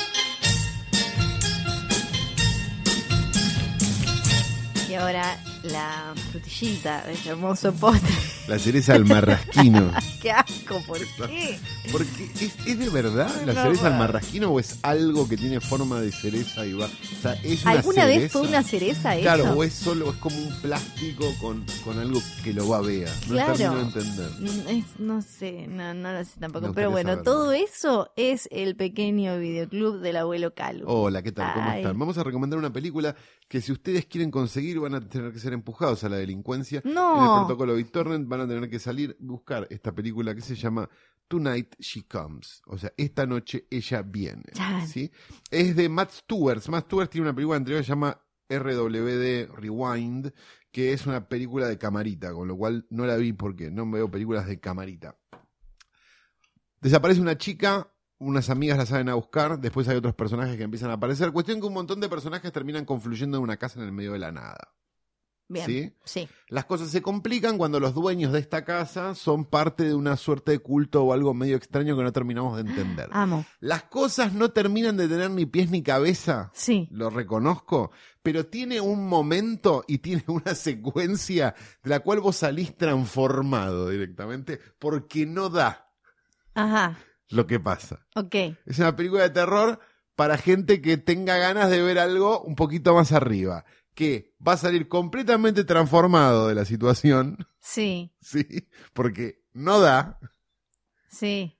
[5.00, 8.10] ahora la frutillita de hermoso postre.
[8.48, 9.92] La cereza al marrasquino.
[10.22, 10.80] ¡Qué asco!
[10.86, 11.58] ¿Por qué?
[11.92, 15.60] Porque ¿es, es de verdad la No, cereza al marrasquino o es algo que tiene
[15.60, 16.86] forma de cereza y va?
[16.86, 19.22] O sea, es una ¿Alguna vez fue una cereza eso?
[19.22, 23.08] Claro, o es solo, es como un plástico con, con algo que lo babea.
[23.28, 23.54] No Claro.
[23.54, 24.30] termino de entender.
[24.40, 26.72] Mm, es- no sé, no, no lo sé tampoco.
[26.72, 27.24] Pero bueno, saberlo.
[27.32, 30.84] todo eso es el pequeño videoclub del abuelo Calu.
[30.86, 31.54] Hola, ¿qué tal?
[31.54, 31.80] ¿Cómo Ay.
[31.82, 31.98] están?
[31.98, 33.14] Vamos a recomendar una película
[33.48, 36.80] que si ustedes quieren conseguir van a tener que ser empujados a la delincuencia.
[36.84, 37.16] No.
[37.16, 40.88] En el protocolo BitTorrent van a tener que salir, buscar esta película que se llama
[41.28, 42.62] Tonight She Comes.
[42.66, 44.44] O sea, esta noche ella viene.
[44.52, 44.86] Chan.
[44.86, 45.10] ¿sí?
[45.50, 46.60] Es de Matt Stewart.
[46.68, 50.32] Matt Stewart tiene una película anterior que se llama RWD Rewind,
[50.72, 54.10] que es una película de camarita, con lo cual no la vi porque no veo
[54.10, 55.16] películas de camarita.
[56.80, 60.90] Desaparece una chica, unas amigas la salen a buscar, después hay otros personajes que empiezan
[60.90, 61.32] a aparecer.
[61.32, 64.18] Cuestión que un montón de personajes terminan confluyendo en una casa en el medio de
[64.18, 64.74] la nada.
[65.52, 65.66] Bien.
[65.66, 65.92] ¿Sí?
[66.04, 66.28] Sí.
[66.48, 70.52] Las cosas se complican cuando los dueños de esta casa son parte de una suerte
[70.52, 73.08] de culto o algo medio extraño que no terminamos de entender.
[73.10, 73.44] Amo.
[73.58, 76.86] Las cosas no terminan de tener ni pies ni cabeza, Sí.
[76.92, 77.90] lo reconozco,
[78.22, 84.60] pero tiene un momento y tiene una secuencia de la cual vos salís transformado directamente
[84.78, 85.88] porque no da
[86.54, 86.96] Ajá.
[87.28, 88.06] lo que pasa.
[88.14, 88.34] Ok.
[88.66, 89.80] Es una película de terror
[90.14, 93.64] para gente que tenga ganas de ver algo un poquito más arriba,
[93.94, 98.12] que va a salir completamente transformado de la situación, Sí.
[98.20, 98.68] ¿sí?
[98.92, 100.18] Porque no da
[101.08, 101.58] Sí.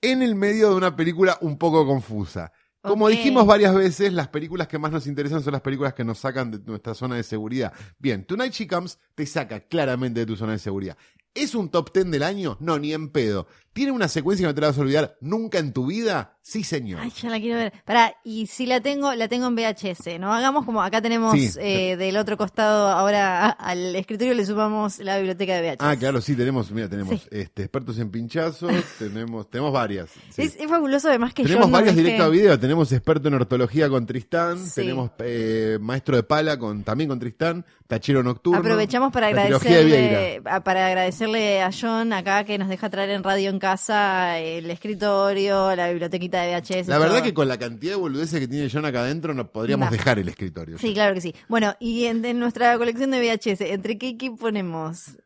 [0.00, 2.52] en el medio de una película un poco confusa.
[2.82, 6.18] Como dijimos varias veces, las películas que más nos interesan son las películas que nos
[6.18, 7.72] sacan de nuestra zona de seguridad.
[7.96, 10.96] Bien, Tonight She Comes te saca claramente de tu zona de seguridad.
[11.32, 12.56] ¿Es un top 10 del año?
[12.58, 13.46] No, ni en pedo.
[13.72, 16.36] ¿Tiene una secuencia que no te la vas a olvidar nunca en tu vida?
[16.42, 17.00] Sí, señor.
[17.00, 17.72] Ay, ya la quiero ver.
[17.84, 20.34] Pará, y si la tengo, la tengo en VHS, ¿no?
[20.34, 21.50] Hagamos como acá tenemos Sí.
[21.60, 25.76] eh, del otro costado, ahora al escritorio le sumamos la biblioteca de VHS.
[25.80, 27.28] Ah, claro, sí, tenemos, mira, tenemos Sí.
[27.30, 30.10] este, expertos en pinchazos, tenemos, tenemos varias.
[30.30, 30.42] sí.
[30.42, 33.28] Es, es fabuloso además que tenemos yo no varias dejé- directo a video, tenemos experto
[33.28, 38.58] en ortología con Tristán, tenemos eh, maestro de pala con también con Tristán, tachero nocturno.
[38.58, 43.60] Aprovechamos para agradecerle, para agradecerle a John acá que nos deja traer en radio en
[43.62, 46.88] casa el escritorio, la bibliotequita de VHS.
[46.88, 47.24] La verdad todo.
[47.24, 50.28] que con la cantidad de boludeces que tiene John acá adentro no podríamos dejar el
[50.28, 50.78] escritorio.
[50.78, 51.32] Sí, claro que sí.
[51.48, 55.16] Bueno, y en, en nuestra colección de VHS, ¿entre qué equipo ponemos?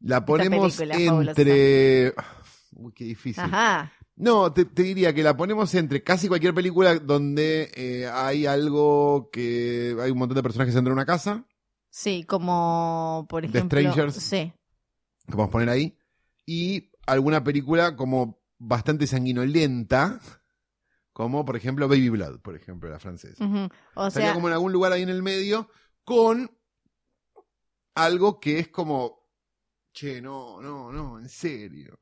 [0.00, 2.12] La ponemos película entre...
[2.74, 3.42] Uy, qué difícil.
[3.42, 3.90] Ajá.
[4.14, 9.30] No, te, te diría que la ponemos entre casi cualquier película donde eh, hay algo
[9.32, 9.96] que...
[10.02, 11.46] Hay un montón de personajes dentro de una casa,
[11.88, 13.80] Sí, como por The ejemplo.
[13.80, 14.14] Strangers.
[14.16, 14.52] Sí.
[15.26, 15.96] que podemos poner ahí,
[16.44, 20.20] y alguna película como bastante sanguinolenta,
[21.12, 23.42] como por ejemplo Baby Blood, por ejemplo, la francesa.
[23.44, 23.68] Ujú.
[23.94, 25.68] O Estaría sea, como en algún lugar ahí en el medio,
[26.04, 26.50] con
[27.94, 29.24] algo que es como
[29.92, 31.98] Che, no, no, no, en serio.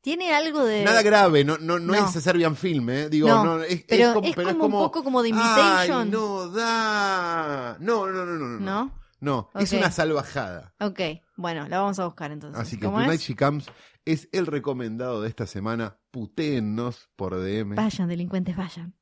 [0.00, 0.84] Tiene algo de.
[0.84, 2.06] Nada grave, no, no, no, No.
[2.06, 3.08] es Serbian Film, ¿eh?
[3.08, 6.02] Digo, No, no, es, pero como, es pero como un poco como de Invitation.
[6.02, 7.76] Ay, no, da.
[7.80, 8.60] No, no, no, no, no.
[8.60, 9.00] ¿No?
[9.18, 10.74] No, es una salvajada.
[10.78, 11.00] Ok,
[11.36, 12.60] bueno, la vamos a buscar entonces.
[12.60, 13.26] Así que ¿Cómo Tonight es?
[13.26, 13.66] She Comes
[14.04, 15.98] es el recomendado de esta semana.
[16.10, 17.74] Putéennos por DM.
[17.74, 18.94] Vayan, delincuentes, vayan.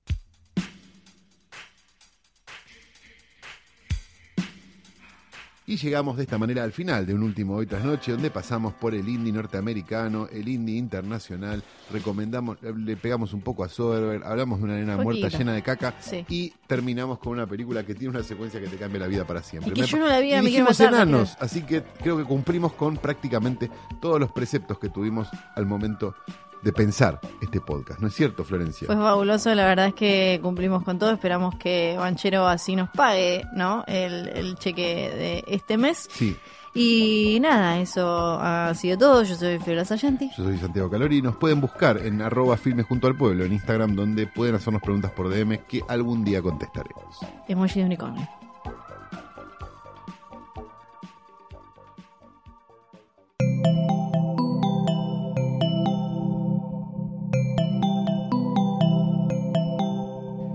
[5.73, 8.75] Y llegamos de esta manera al final de un último Hoy tras Noche, donde pasamos
[8.75, 14.59] por el indie norteamericano, el indie internacional, recomendamos, le pegamos un poco a Soderbergh, hablamos
[14.59, 15.21] de una nena Poquito.
[15.21, 16.27] muerta llena de caca Sí.
[16.29, 19.43] y terminamos con una película que tiene una secuencia que te cambia la vida para
[19.43, 19.71] siempre.
[19.71, 21.37] Y que Me yo pa- no la vi, y me quiero dijimos matar, la enanos,
[21.41, 23.71] así que creo que cumplimos con prácticamente
[24.03, 26.15] todos los preceptos que tuvimos al momento
[26.63, 28.01] de pensar este podcast.
[28.01, 28.87] ¿No es cierto, Florencia?
[28.87, 31.11] Fue fabuloso, la verdad es que cumplimos con todo.
[31.13, 33.85] Esperamos que Banchero así nos pague, ¿no?
[33.87, 36.09] El, el cheque de este mes.
[36.13, 36.37] Sí,
[36.75, 39.23] Y nada, eso ha sido todo.
[39.25, 40.31] Yo soy Fiora Sayanti.
[40.37, 41.21] yo soy Santiago Calori.
[41.21, 45.11] Nos pueden buscar en arroba filmes junto al pueblo en Instagram, donde pueden hacernos preguntas
[45.11, 47.19] por DM que algún día contestaremos.
[47.49, 48.29] Emoji de unicornio.